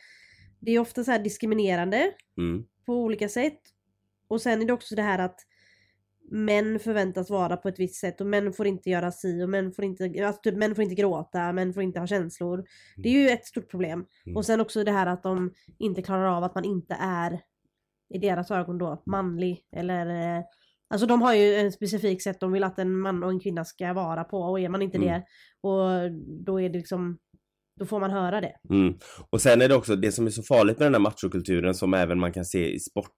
det 0.59 0.71
är 0.71 0.79
ofta 0.79 1.03
så 1.03 1.11
här 1.11 1.19
diskriminerande 1.19 2.11
mm, 2.37 2.63
på 2.85 2.93
olika 2.93 3.29
sätt. 3.29 3.59
Och 4.27 4.41
sen 4.41 4.61
är 4.61 4.65
det 4.65 4.73
också 4.73 4.95
det 4.95 5.01
här 5.01 5.19
att 5.19 5.39
män 6.31 6.79
förväntas 6.79 7.29
vara 7.29 7.57
på 7.57 7.69
ett 7.69 7.79
visst 7.79 7.95
sätt 7.95 8.21
och 8.21 8.27
män 8.27 8.53
får 8.53 8.67
inte 8.67 8.89
göra 8.89 9.11
si 9.11 9.43
och 9.43 9.49
män 9.49 9.71
får 9.71 9.85
inte, 9.85 10.25
alltså 10.25 10.41
typ, 10.41 10.57
män 10.57 10.75
får 10.75 10.83
inte 10.83 10.95
gråta, 10.95 11.51
män 11.53 11.73
får 11.73 11.83
inte 11.83 11.99
ha 11.99 12.07
känslor. 12.07 12.65
Det 12.97 13.09
är 13.09 13.13
ju 13.13 13.29
ett 13.29 13.45
stort 13.45 13.71
problem. 13.71 14.05
Mm. 14.25 14.37
Och 14.37 14.45
sen 14.45 14.61
också 14.61 14.83
det 14.83 14.91
här 14.91 15.07
att 15.07 15.23
de 15.23 15.53
inte 15.77 16.01
klarar 16.01 16.37
av 16.37 16.43
att 16.43 16.55
man 16.55 16.65
inte 16.65 16.97
är 16.99 17.41
i 18.13 18.17
deras 18.17 18.51
ögon 18.51 18.77
då 18.77 19.03
manlig 19.05 19.65
eller 19.71 20.37
eh, 20.37 20.43
Alltså 20.91 21.07
de 21.07 21.21
har 21.21 21.33
ju 21.33 21.55
en 21.55 21.71
specifik 21.71 22.23
sätt 22.23 22.39
de 22.39 22.51
vill 22.51 22.63
att 22.63 22.79
en 22.79 22.99
man 22.99 23.23
och 23.23 23.29
en 23.29 23.39
kvinna 23.39 23.65
ska 23.65 23.93
vara 23.93 24.23
på 24.23 24.41
och 24.41 24.59
är 24.59 24.69
man 24.69 24.81
inte 24.81 24.97
Mm. 24.97 25.09
det 25.09 25.25
och 25.61 26.11
då 26.45 26.61
är 26.61 26.69
det 26.69 26.77
liksom 26.77 27.17
Då 27.81 27.85
får 27.87 27.99
man 27.99 28.11
höra 28.11 28.41
det. 28.41 28.51
mm. 28.69 28.93
Och 29.29 29.41
sen 29.41 29.61
är 29.61 29.67
det 29.69 29.75
också 29.75 29.95
det 29.95 30.11
som 30.11 30.25
är 30.25 30.29
så 30.31 30.43
farligt 30.43 30.79
med 30.79 30.85
den 30.85 30.93
här 30.93 30.99
machokulturen 30.99 31.73
som 31.75 31.93
även 31.93 32.19
man 32.19 32.33
kan 32.33 32.45
se 32.45 32.73
i 32.73 32.79
sporter 32.79 33.11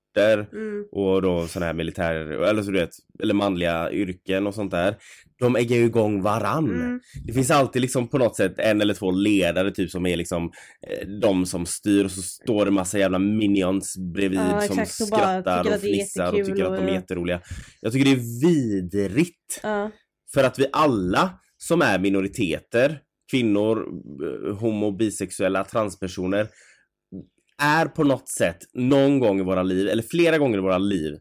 Mm. 0.53 0.85
och 0.91 1.21
då 1.21 1.47
sådana 1.47 1.65
här 1.65 1.73
militär, 1.73 2.15
eller 2.43 2.63
så 2.63 2.71
du 2.71 2.79
vet, 2.79 2.89
eller 3.23 3.33
manliga 3.33 3.91
yrken 3.91 4.47
och 4.47 4.53
sånt 4.55 4.71
där. 4.71 4.95
De 5.39 5.55
äggar 5.55 5.77
ju 5.77 5.83
igång 5.85 6.21
varann. 6.21 6.69
Mm. 6.81 6.99
Det 7.25 7.33
finns 7.33 7.51
alltid 7.51 7.81
liksom 7.81 8.07
på 8.07 8.17
något 8.17 8.35
sätt 8.35 8.53
en 8.57 8.81
eller 8.81 8.93
två 8.93 9.11
ledare 9.11 9.71
typ 9.71 9.89
som 9.91 10.05
är 10.05 10.17
liksom 10.17 10.51
eh, 10.87 11.07
de 11.21 11.45
som 11.45 11.65
styr 11.65 12.05
och 12.05 12.11
så 12.11 12.21
står 12.21 12.65
det 12.65 12.71
massa 12.71 12.99
jävla 12.99 13.19
minions 13.19 13.97
bredvid 14.13 14.39
Ja, 14.39 14.61
som 14.61 14.79
exakt, 14.79 15.01
och 15.01 15.07
skrattar 15.17 15.59
och 15.59 15.71
är 15.71 15.77
fnissar 15.77 16.27
och 16.31 16.45
tycker 16.45 16.63
att 16.65 16.77
de 16.77 16.83
är 16.83 16.87
och- 16.87 16.93
jätteroliga. 16.93 17.41
Jag 17.81 17.91
tycker 17.93 18.05
det 18.05 18.11
är 18.21 18.47
vidrigt. 18.47 19.59
Ja. 19.63 19.91
För 20.33 20.43
att 20.43 20.59
vi 20.59 20.65
alla 20.71 21.39
som 21.57 21.81
är 21.81 21.99
minoriteter, 21.99 22.99
kvinnor, 23.37 23.77
eh, 24.49 24.55
homo, 24.57 24.91
bisexuella, 24.91 25.63
transpersoner 25.63 26.47
är 27.61 27.85
på 27.85 28.03
något 28.03 28.29
sätt 28.29 28.57
någon 28.73 29.19
gång 29.19 29.39
i 29.39 29.43
våra 29.43 29.63
liv, 29.63 29.87
eller 29.87 30.03
flera 30.03 30.37
gånger 30.37 30.57
i 30.57 30.61
våra 30.61 30.77
liv 30.77 31.13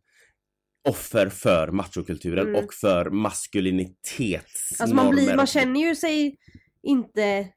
offer 0.88 1.28
för 1.28 1.68
machokulturen 1.70 2.48
Mm. 2.48 2.64
och 2.64 2.74
för 2.74 3.10
maskulinitetsnormer. 3.10 4.82
Alltså 4.82 4.96
man, 4.96 5.10
blir, 5.10 5.36
man 5.36 5.46
känner 5.46 5.80
ju 5.80 5.94
sig 5.96 6.36
inte... 6.82 7.48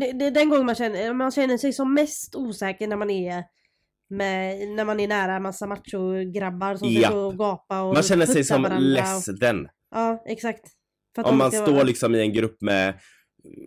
Det, 0.00 0.12
det, 0.12 0.30
den 0.30 0.48
gången 0.48 0.66
man 0.66 0.74
känner, 0.74 1.12
man 1.14 1.30
känner 1.30 1.56
sig 1.58 1.72
som 1.72 1.94
mest 1.94 2.34
osäker 2.36 2.88
när 2.88 2.96
man 2.96 3.10
är 3.10 3.44
med, 4.10 4.68
när 4.68 4.84
man 4.84 5.00
är 5.00 5.08
nära 5.08 5.36
en 5.36 5.42
massa 5.42 5.66
macho-grabbar 5.66 6.76
som 6.76 6.94
gå 7.14 7.18
och 7.20 7.38
gapa 7.38 7.80
och 7.82 7.94
Man 7.94 8.02
känner 8.02 8.26
sig 8.26 8.44
som 8.44 8.64
och- 8.64 8.80
ledsen. 8.80 9.68
Ja, 9.94 10.22
exakt. 10.26 10.60
Om 11.22 11.38
man 11.38 11.52
står 11.52 11.72
vara- 11.72 11.82
liksom 11.82 12.14
i 12.14 12.20
en 12.20 12.32
grupp 12.32 12.56
med 12.60 12.94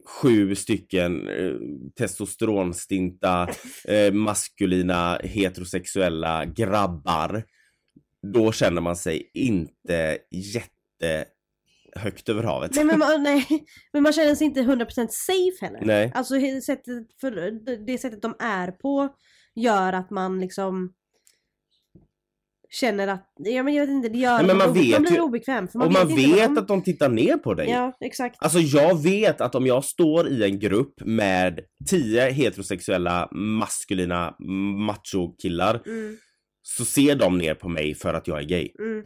sju 0.05 0.55
stycken 0.55 1.27
eh, 1.29 1.53
testosteronstinta 1.97 3.49
eh, 3.86 4.13
maskulina 4.13 5.19
heterosexuella 5.23 6.45
grabbar. 6.45 7.43
Då 8.33 8.51
känner 8.51 8.81
man 8.81 8.95
sig 8.95 9.31
inte 9.33 10.17
jätte 10.31 11.25
högt 11.95 12.29
över 12.29 12.43
havet. 12.43 12.75
Nej 12.75 12.86
men, 12.86 12.99
man, 12.99 13.23
nej 13.23 13.65
men 13.93 14.03
man 14.03 14.13
känner 14.13 14.36
sig 14.36 14.47
inte 14.47 14.62
100% 14.62 15.07
safe 15.09 15.65
heller. 15.65 15.81
Nej. 15.86 16.12
Alltså 16.15 16.36
sättet, 16.65 17.07
för 17.21 17.31
det 17.86 17.97
sättet 17.97 18.21
de 18.21 18.36
är 18.39 18.71
på 18.71 19.09
gör 19.55 19.93
att 19.93 20.09
man 20.09 20.39
liksom 20.39 20.93
känner 22.73 23.07
att, 23.07 23.33
ja 23.39 23.63
men 23.63 23.73
jag 23.73 23.86
vet 23.86 23.89
inte, 23.93 24.09
det 24.09 24.17
gör 24.17 24.38
Nej, 24.38 24.45
men 24.47 24.57
man 24.57 24.67
man, 24.67 24.73
vet 24.77 24.91
man 24.91 25.01
blir 25.01 25.12
ju- 25.13 25.19
obekväm. 25.21 25.67
För 25.67 25.79
man 25.79 25.88
och 25.88 25.93
man 25.93 26.07
vet, 26.07 26.17
inte 26.19 26.36
vet 26.36 26.45
de, 26.55 26.57
att 26.57 26.67
de 26.67 26.81
tittar 26.83 27.09
ner 27.09 27.38
på 27.38 27.53
dig. 27.53 27.69
Ja, 27.69 27.97
exakt. 27.99 28.36
Alltså 28.39 28.59
jag 28.59 29.03
vet 29.03 29.41
att 29.41 29.55
om 29.55 29.65
jag 29.65 29.83
står 29.86 30.27
i 30.29 30.43
en 30.43 30.59
grupp 30.59 30.93
med 31.05 31.59
tio 31.89 32.29
heterosexuella 32.31 33.29
maskulina 33.31 34.36
machokillar 34.88 35.81
Mm, 35.86 36.17
så 36.62 36.86
ser 36.86 37.15
de 37.15 37.38
ner 37.38 37.53
på 37.53 37.69
mig 37.69 37.95
för 37.95 38.13
att 38.13 38.27
jag 38.27 38.39
är 38.39 38.43
gay. 38.43 38.69
mm. 38.79 39.03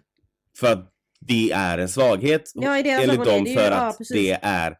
För 0.59 0.73
att 0.73 0.91
det 1.19 1.51
är 1.51 1.77
en 1.77 1.89
svaghet 1.89 2.51
Ja, 2.55 2.83
deras 2.83 3.03
enligt 3.03 3.25
dem 3.25 3.43
det 3.43 3.49
ju- 3.49 3.55
för 3.55 3.71
ja, 3.71 3.77
att 3.77 3.97
precis. 3.97 4.15
det 4.17 4.39
är 4.41 4.75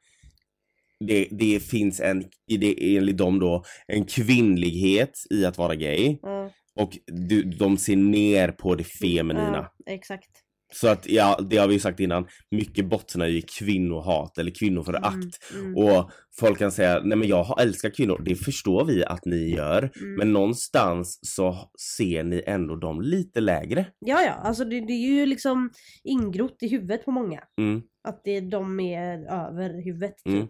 det, 1.00 1.28
det 1.32 1.60
finns 1.60 2.00
en, 2.00 2.24
det, 2.48 2.96
enligt 2.98 3.18
dem 3.18 3.40
då, 3.40 3.64
en 3.88 4.06
kvinnlighet 4.06 5.12
i 5.30 5.46
att 5.46 5.58
vara 5.58 5.76
gay 5.76 6.18
Ja, 6.22 6.52
och 6.78 6.98
du, 7.06 7.44
de 7.44 7.78
ser 7.78 7.96
ner 7.96 8.52
på 8.52 8.76
det 8.76 8.84
feminina. 8.84 9.70
ja, 9.86 9.92
exakt. 9.94 10.30
Så 10.74 10.88
att 10.88 11.10
ja, 11.10 11.40
det 11.50 11.58
har 11.58 11.68
vi 11.68 11.74
ju 11.74 11.80
sagt 11.80 12.00
innan, 12.00 12.28
mycket 12.52 12.86
bottnar 12.90 13.26
ju 13.28 13.38
i 13.38 13.42
kvinnohat 13.42 14.38
eller 14.38 14.52
kvinnoförakt. 14.52 15.52
Mm, 15.54 15.66
mm, 15.66 15.78
Och 15.78 16.12
folk 16.40 16.60
kan 16.60 16.72
säga, 16.72 17.02
nej 17.04 17.18
men 17.18 17.28
jag 17.28 17.44
har- 17.44 17.62
älskar 17.62 17.90
kvinnor, 17.90 18.22
det 18.26 18.36
förstår 18.36 18.86
vi 18.86 19.06
att 19.06 19.26
ni 19.26 19.50
gör. 19.56 19.92
mm. 20.02 20.16
Men 20.16 20.34
någonstans 20.34 21.20
så 21.22 21.58
ser 21.98 22.24
ni 22.24 22.44
ändå 22.48 22.76
dem 22.76 23.02
lite 23.02 23.40
lägre. 23.42 23.86
Ja, 24.00 24.22
ja, 24.22 24.32
alltså 24.32 24.66
det, 24.66 24.80
det 24.80 24.94
är 24.94 25.08
ju 25.08 25.26
liksom 25.26 25.70
ingrott 26.04 26.58
i 26.62 26.68
huvudet 26.68 27.06
på 27.06 27.12
många. 27.12 27.44
Mm. 27.62 27.82
Att 28.08 28.22
det, 28.24 28.40
de 28.40 28.80
är 28.80 29.18
över 29.48 29.84
huvudet 29.86 30.16
typ. 30.26 30.50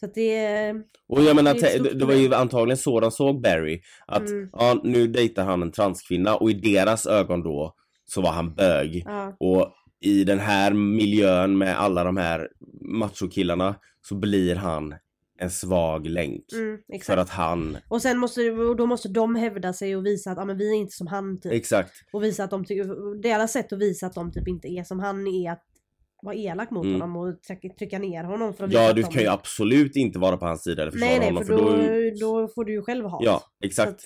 Så 0.00 0.06
att 0.06 0.14
det. 0.14 0.70
Och 1.08 1.22
jag 1.22 1.36
menar, 1.36 1.54
Det 1.54 1.94
det, 1.98 2.04
var 2.04 2.14
ju 2.14 2.34
antagligen 2.34 2.76
så 2.78 3.00
de 3.00 3.10
såg 3.10 3.42
Barry. 3.42 3.80
Att 4.06 4.28
Mm. 4.28 4.48
ja, 4.52 4.80
nu 4.84 5.06
dejtar 5.06 5.44
han 5.44 5.62
en 5.62 5.72
transkvinna 5.72 6.36
och 6.36 6.50
i 6.50 6.54
deras 6.54 7.06
ögon 7.06 7.42
då 7.42 7.74
så 8.04 8.20
var 8.22 8.30
han 8.32 8.54
bög. 8.54 9.02
Ja, 9.06 9.36
Och 9.40 9.72
i 10.00 10.24
den 10.24 10.38
här 10.38 10.72
miljön 10.72 11.58
med 11.58 11.80
alla 11.80 12.04
de 12.04 12.16
här 12.16 12.48
machokillarna 12.98 13.74
så 14.08 14.14
blir 14.14 14.54
han 14.56 14.94
en 15.38 15.50
svag 15.50 16.06
länk. 16.06 16.44
mm. 16.52 17.00
För 17.02 17.16
att 17.16 17.30
han, 17.30 17.76
Och 17.88 18.02
sen 18.02 18.18
måste, 18.18 18.50
och 18.50 18.76
då 18.76 18.86
måste 18.86 19.08
de 19.08 19.34
hävda 19.34 19.72
sig 19.72 19.96
och 19.96 20.06
visa 20.06 20.30
att 20.30 20.38
ah, 20.38 20.44
men 20.44 20.58
vi 20.58 20.70
är 20.70 20.74
inte 20.76 20.96
som 20.96 21.06
han 21.06 21.40
typ. 21.40 21.52
exakt. 21.52 21.92
Och 22.12 22.22
visa 22.24 22.44
att 22.44 22.50
de 22.50 22.64
tycker, 22.64 23.22
deras 23.22 23.52
sätt 23.52 23.72
att 23.72 23.78
visa 23.78 24.06
att 24.06 24.14
de 24.14 24.32
typ 24.32 24.48
inte 24.48 24.68
är 24.68 24.84
som 24.84 25.00
han 25.00 25.26
är 25.26 25.50
att 25.52 25.62
vara 26.22 26.34
elak 26.34 26.70
mot 26.70 26.84
Mm. 26.84 27.00
honom 27.00 27.16
och 27.16 27.42
trycka, 27.78 27.98
ner 27.98 28.24
honom 28.24 28.54
för 28.54 28.64
att 28.64 28.72
Ja, 28.72 28.92
du 28.92 29.02
kan 29.02 29.22
ju 29.22 29.28
absolut 29.28 29.96
inte 29.96 30.18
vara 30.18 30.36
på 30.36 30.46
hans 30.46 30.62
sida 30.62 30.82
eller 30.82 30.92
försvara 30.92 31.10
Nej 31.10 31.18
nej 31.18 31.28
honom 31.28 31.44
för 31.44 31.56
då, 32.20 32.40
då 32.40 32.48
får 32.48 32.64
du 32.64 32.72
ju 32.72 32.82
själv 32.82 33.04
ha 33.04 33.20
Ja, 33.24 33.42
exakt. 33.64 33.88
att, 33.90 34.00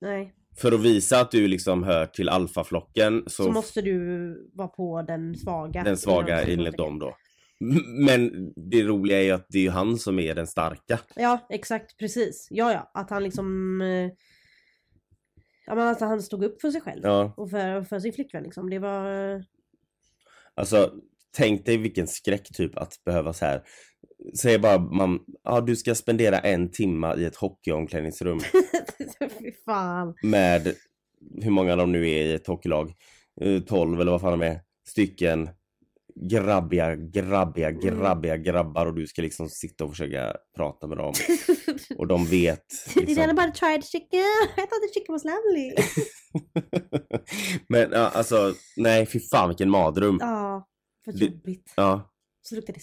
nej, 0.00 0.34
För 0.56 0.72
att 0.72 0.80
visa 0.80 1.20
att 1.20 1.30
du 1.30 1.48
liksom 1.48 1.82
hör 1.82 2.06
till 2.06 2.28
alfaflocken 2.28 3.22
så, 3.26 3.44
så 3.44 3.50
måste 3.50 3.82
du 3.82 4.50
vara 4.54 4.68
på 4.68 5.02
den 5.02 5.34
svaga. 5.34 5.82
den 5.84 5.96
svaga 5.96 6.42
enligt 6.42 6.76
dem 6.76 6.98
då. 6.98 7.16
Men 8.06 8.52
det 8.70 8.82
roliga 8.82 9.18
är 9.18 9.22
ju 9.24 9.30
att 9.30 9.46
det 9.48 9.58
är 9.58 9.62
ju 9.62 9.70
han 9.70 9.98
som 9.98 10.18
är 10.18 10.34
den 10.34 10.46
starka. 10.46 10.98
Ja 11.16 11.46
exakt, 11.50 11.98
precis. 11.98 12.46
Ja 12.50 12.72
ja, 12.72 12.90
att 12.94 13.10
han 13.10 13.22
liksom... 13.24 13.80
eh, 13.80 14.10
Ja 15.66 15.74
men 15.74 15.88
att 15.88 16.00
han 16.00 16.22
stod 16.22 16.44
upp 16.44 16.60
för 16.60 16.70
sig 16.70 16.80
själv. 16.80 17.00
Ja, 17.04 17.34
Och 17.36 17.50
för, 17.50 17.82
för 17.82 18.00
sin 18.00 18.12
flickvän 18.12 18.42
liksom. 18.42 18.70
Det 18.70 18.78
var... 18.78 19.06
alltså 20.54 20.92
tänk 21.36 21.66
dig 21.66 21.76
vilken 21.76 22.06
skräck 22.06 22.48
typ 22.54 22.76
att 22.78 23.04
behöva 23.04 23.32
så 23.32 23.44
här. 23.44 23.62
Säg 24.40 24.58
bara 24.58 24.78
man, 24.78 25.20
ja 25.44 25.60
du 25.60 25.76
ska 25.76 25.94
spendera 25.94 26.38
en 26.38 26.70
timma 26.70 27.16
i 27.16 27.24
ett 27.24 27.36
hockeyomklädningsrum 27.36 28.40
Fy 29.40 29.52
fan. 29.64 30.14
med 30.22 30.74
hur 31.42 31.50
många 31.50 31.76
de 31.76 31.92
nu 31.92 32.10
är 32.10 32.24
i 32.24 32.32
ett 32.32 32.46
hockeylag. 32.46 32.92
Eh, 33.40 33.60
12 33.62 34.00
eller 34.00 34.12
vad 34.12 34.20
fan 34.20 34.38
de 34.38 34.46
är. 34.46 34.60
Stycken 34.88 35.48
grabbiga, 36.30 36.94
grabbiga, 36.96 37.68
Mm. 37.68 37.80
grabbiga 37.80 38.36
grabbar 38.36 38.86
och 38.86 38.94
du 38.94 39.06
ska 39.06 39.22
liksom 39.22 39.48
sitta 39.48 39.84
och 39.84 39.90
försöka 39.90 40.36
prata 40.56 40.86
med 40.86 40.98
dem. 40.98 41.12
Och 41.98 42.06
de 42.06 42.26
vet. 42.26 42.64
Did 42.94 43.06
Liksom. 43.08 43.24
anybody 43.24 43.52
try 43.52 43.76
the 43.80 43.86
chicken? 43.86 44.20
I 44.56 44.60
thought 44.60 44.82
the 44.82 44.94
chicken 45.00 45.12
was 45.12 45.24
lovely. 45.24 45.74
Men 47.68 47.90
ja, 47.92 48.08
alltså, 48.14 48.54
nej 48.76 49.06
fy 49.06 49.20
fan 49.20 49.48
vilken 49.48 49.70
madrum. 49.70 50.16
Ja, 50.20 50.66
vad 51.06 51.14
jobbigt. 51.16 51.72
Ja, 51.76 52.10
Så 52.42 52.54
luktar 52.54 52.72
det 52.72 52.80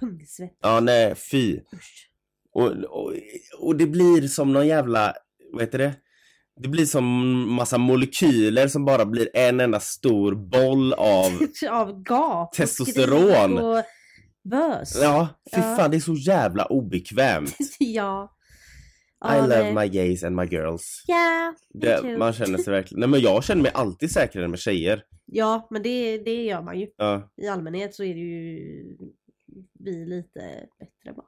pungsvett. 0.00 0.58
ja 0.62 0.80
nej 0.80 1.14
fy. 1.14 1.56
Usch. 1.74 2.10
Och, 2.52 2.66
och, 2.70 3.12
och 3.60 3.76
det 3.76 3.86
blir 3.86 4.28
som 4.28 4.52
någon 4.52 4.66
jävla, 4.66 5.14
vad 5.52 5.62
heter 5.62 5.78
det? 5.78 5.94
Det 6.62 6.68
blir 6.68 6.86
som 6.86 7.04
massa 7.54 7.78
molekyler 7.78 8.68
som 8.68 8.84
bara 8.84 9.04
blir 9.06 9.28
en 9.36 9.60
enda 9.60 9.80
stor 9.80 10.34
boll 10.34 10.92
av, 10.92 11.32
Av 11.70 12.02
gap. 12.02 12.48
och 12.48 12.52
Testosteron. 12.52 13.50
skrik 13.56 13.60
Och 13.64 13.82
bös. 14.50 14.98
ja 15.02 15.28
fy 15.54 15.60
Ja. 15.60 15.76
fan 15.76 15.90
det 15.90 15.96
är 15.96 16.00
så 16.00 16.14
jävla 16.14 16.64
obekvämt. 16.66 17.56
ja. 17.78 18.34
I 19.24 19.40
love 19.40 19.72
nej. 19.72 19.74
my 19.74 19.88
gays 19.88 20.24
and 20.24 20.36
my 20.36 20.46
girls. 20.46 21.04
Me 21.08 21.54
Det, 21.80 21.98
too. 21.98 22.18
man 22.18 22.32
känner 22.32 22.58
sig 22.58 22.72
verkligen, 22.72 23.00
nej 23.00 23.08
men 23.08 23.20
jag 23.20 23.44
känner 23.44 23.62
mig 23.62 23.72
alltid 23.74 24.10
säkrare 24.10 24.48
med 24.48 24.58
tjejer. 24.58 25.02
Ja, 25.26 25.66
men 25.70 25.82
det, 25.82 26.18
det 26.18 26.42
gör 26.44 26.62
man 26.62 26.80
ju. 26.80 26.86
Ja, 26.96 27.30
I 27.36 27.48
allmänhet 27.48 27.94
så 27.94 28.04
är 28.04 28.14
det 28.14 28.20
ju 28.20 28.96
vi 29.78 30.04
lite 30.06 30.40
bättre 30.78 31.16
bara. 31.16 31.26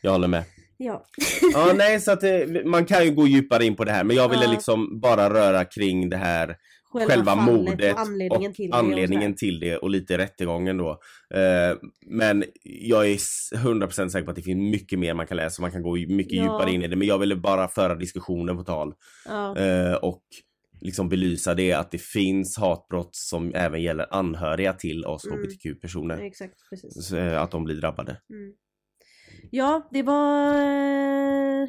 jag 0.00 0.10
håller 0.12 0.28
med. 0.28 0.44
Ja. 0.76 1.04
Ja 1.52 1.72
nej 1.76 2.00
så 2.00 2.12
att 2.12 2.20
det, 2.20 2.66
man 2.66 2.84
kan 2.84 3.04
ju 3.04 3.10
gå 3.10 3.26
djupare 3.26 3.64
in 3.64 3.76
på 3.76 3.84
det 3.84 3.92
här 3.92 4.04
men 4.04 4.16
jag 4.16 4.28
ville 4.28 4.44
Ja. 4.44 4.50
liksom 4.50 5.00
bara 5.00 5.30
röra 5.34 5.64
kring 5.64 6.10
det 6.10 6.16
här 6.16 6.56
själva 6.92 7.36
fallet 7.36 7.54
mordet 7.54 7.94
och 7.94 8.00
anledningen 8.00 8.50
och 8.50 8.56
till 8.56 8.70
det. 8.70 8.72
och 8.72 8.78
anledningen 8.78 9.34
till 9.34 9.60
det 9.60 9.76
och 9.76 9.90
lite 9.90 10.18
rättegången 10.18 10.76
då. 10.76 10.90
Eh, 11.34 11.76
men 12.06 12.44
jag 12.64 13.10
är 13.10 13.14
s- 13.14 13.50
100% 13.54 14.08
säker 14.12 14.24
på 14.24 14.30
att 14.30 14.36
det 14.36 14.42
finns 14.42 14.70
mycket 14.72 14.98
mer 14.98 15.14
man 15.14 15.26
kan 15.26 15.36
läsa, 15.36 15.62
man 15.62 15.70
kan 15.72 15.82
gå 15.82 15.94
mycket 15.96 16.32
Ja. 16.32 16.42
djupare 16.42 16.70
in 16.72 16.82
i 16.82 16.88
det. 16.88 16.96
Men 16.96 17.08
jag 17.08 17.18
ville 17.18 17.36
bara 17.36 17.68
föra 17.68 17.94
diskussionen 17.94 18.56
på 18.56 18.64
tal 18.64 18.94
Ja. 19.26 19.56
eh, 19.58 19.94
och 19.94 20.22
liksom 20.80 21.08
belysa 21.08 21.54
det 21.54 21.72
att 21.72 21.90
det 21.90 22.00
finns 22.02 22.58
hatbrott 22.58 23.16
som 23.16 23.54
även 23.54 23.82
gäller 23.82 24.06
anhöriga 24.14 24.72
till 24.72 25.04
oss 25.04 25.26
Mm. 25.26 25.38
hbtq-personer. 25.38 26.18
Exakt, 26.18 26.54
precis. 26.70 27.12
Eh, 27.12 27.42
Att 27.42 27.50
de 27.50 27.64
blir 27.64 27.74
drabbade. 27.76 28.16
Mm. 28.30 28.52
Ja, 29.50 29.88
det 29.90 30.02
var... 30.02 30.54
eh, 30.54 31.68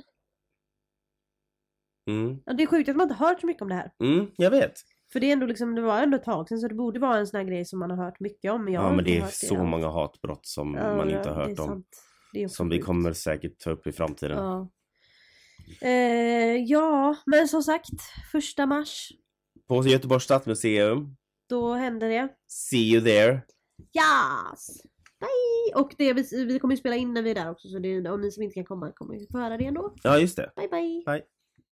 Mm. 2.09 2.37
Ja, 2.45 2.53
det 2.53 2.63
är 2.63 2.67
sjukt 2.67 2.89
att 2.89 2.95
man 2.95 3.03
inte 3.11 3.23
hört 3.23 3.39
så 3.41 3.47
mycket 3.47 3.61
om 3.61 3.69
det 3.69 3.75
här. 3.75 3.91
Mm, 4.03 4.27
jag 4.37 4.51
vet. 4.51 4.73
För 5.13 5.19
det 5.19 5.27
är 5.27 5.33
ändå 5.33 5.45
liksom, 5.45 5.75
det 5.75 5.81
var 5.81 6.01
ändå 6.01 6.17
ett 6.17 6.23
tag 6.23 6.47
sedan 6.47 6.59
så 6.59 6.67
det 6.67 6.75
borde 6.75 6.99
vara 6.99 7.17
en 7.17 7.27
sån 7.27 7.37
här 7.37 7.45
grej 7.45 7.65
som 7.65 7.79
man 7.79 7.89
har 7.91 7.97
hört 8.05 8.19
mycket 8.19 8.51
om. 8.51 8.67
Jag 8.67 8.83
Ja, 8.83 8.95
men 8.95 9.05
det 9.05 9.17
är 9.17 9.27
så 9.27 9.57
alls. 9.59 9.69
många 9.69 9.89
hatbrott 9.89 10.45
som 10.45 10.73
Ja, 10.75 10.95
man 10.95 11.09
inte 11.09 11.29
har 11.29 11.47
det 11.47 11.49
hört 11.49 11.59
om. 11.59 11.83
Det 12.33 12.49
Som 12.49 12.69
vi 12.69 12.79
kommer 12.79 13.13
säkert 13.13 13.59
ta 13.59 13.69
upp 13.69 13.87
i 13.87 13.91
framtiden. 13.91 14.37
Ja. 14.37 14.69
Eh, 15.81 16.55
ja, 16.63 17.15
men 17.25 17.47
som 17.47 17.63
sagt, 17.63 17.89
första 18.31 18.65
mars, 18.65 19.11
På 19.67 19.83
Göteborgs 19.87 20.23
stadsmuseum. 20.23 21.15
då 21.49 21.73
händer 21.73 22.09
det. 22.09 22.29
See 22.47 22.93
you 22.93 23.01
there. 23.03 23.31
Yes! 23.77 24.81
Bye! 25.19 25.81
Och 25.81 25.95
det, 25.97 26.13
vi, 26.13 26.45
vi 26.45 26.59
kommer 26.59 26.73
ju 26.73 26.79
spela 26.79 26.95
in 26.95 27.13
när 27.13 27.21
vi 27.21 27.31
är 27.31 27.35
där 27.35 27.51
också 27.51 27.67
så 27.67 27.79
det, 27.79 28.09
om 28.09 28.21
ni 28.21 28.31
som 28.31 28.43
inte 28.43 28.53
kan 28.53 28.65
komma 28.65 28.91
kommer 28.91 29.31
få 29.31 29.37
höra 29.37 29.57
det 29.57 29.65
ändå. 29.65 29.93
Ja, 30.03 30.19
just 30.19 30.35
det. 30.35 30.51
Bye 30.55 30.67
bye! 30.67 31.03
Bye. 31.05 31.21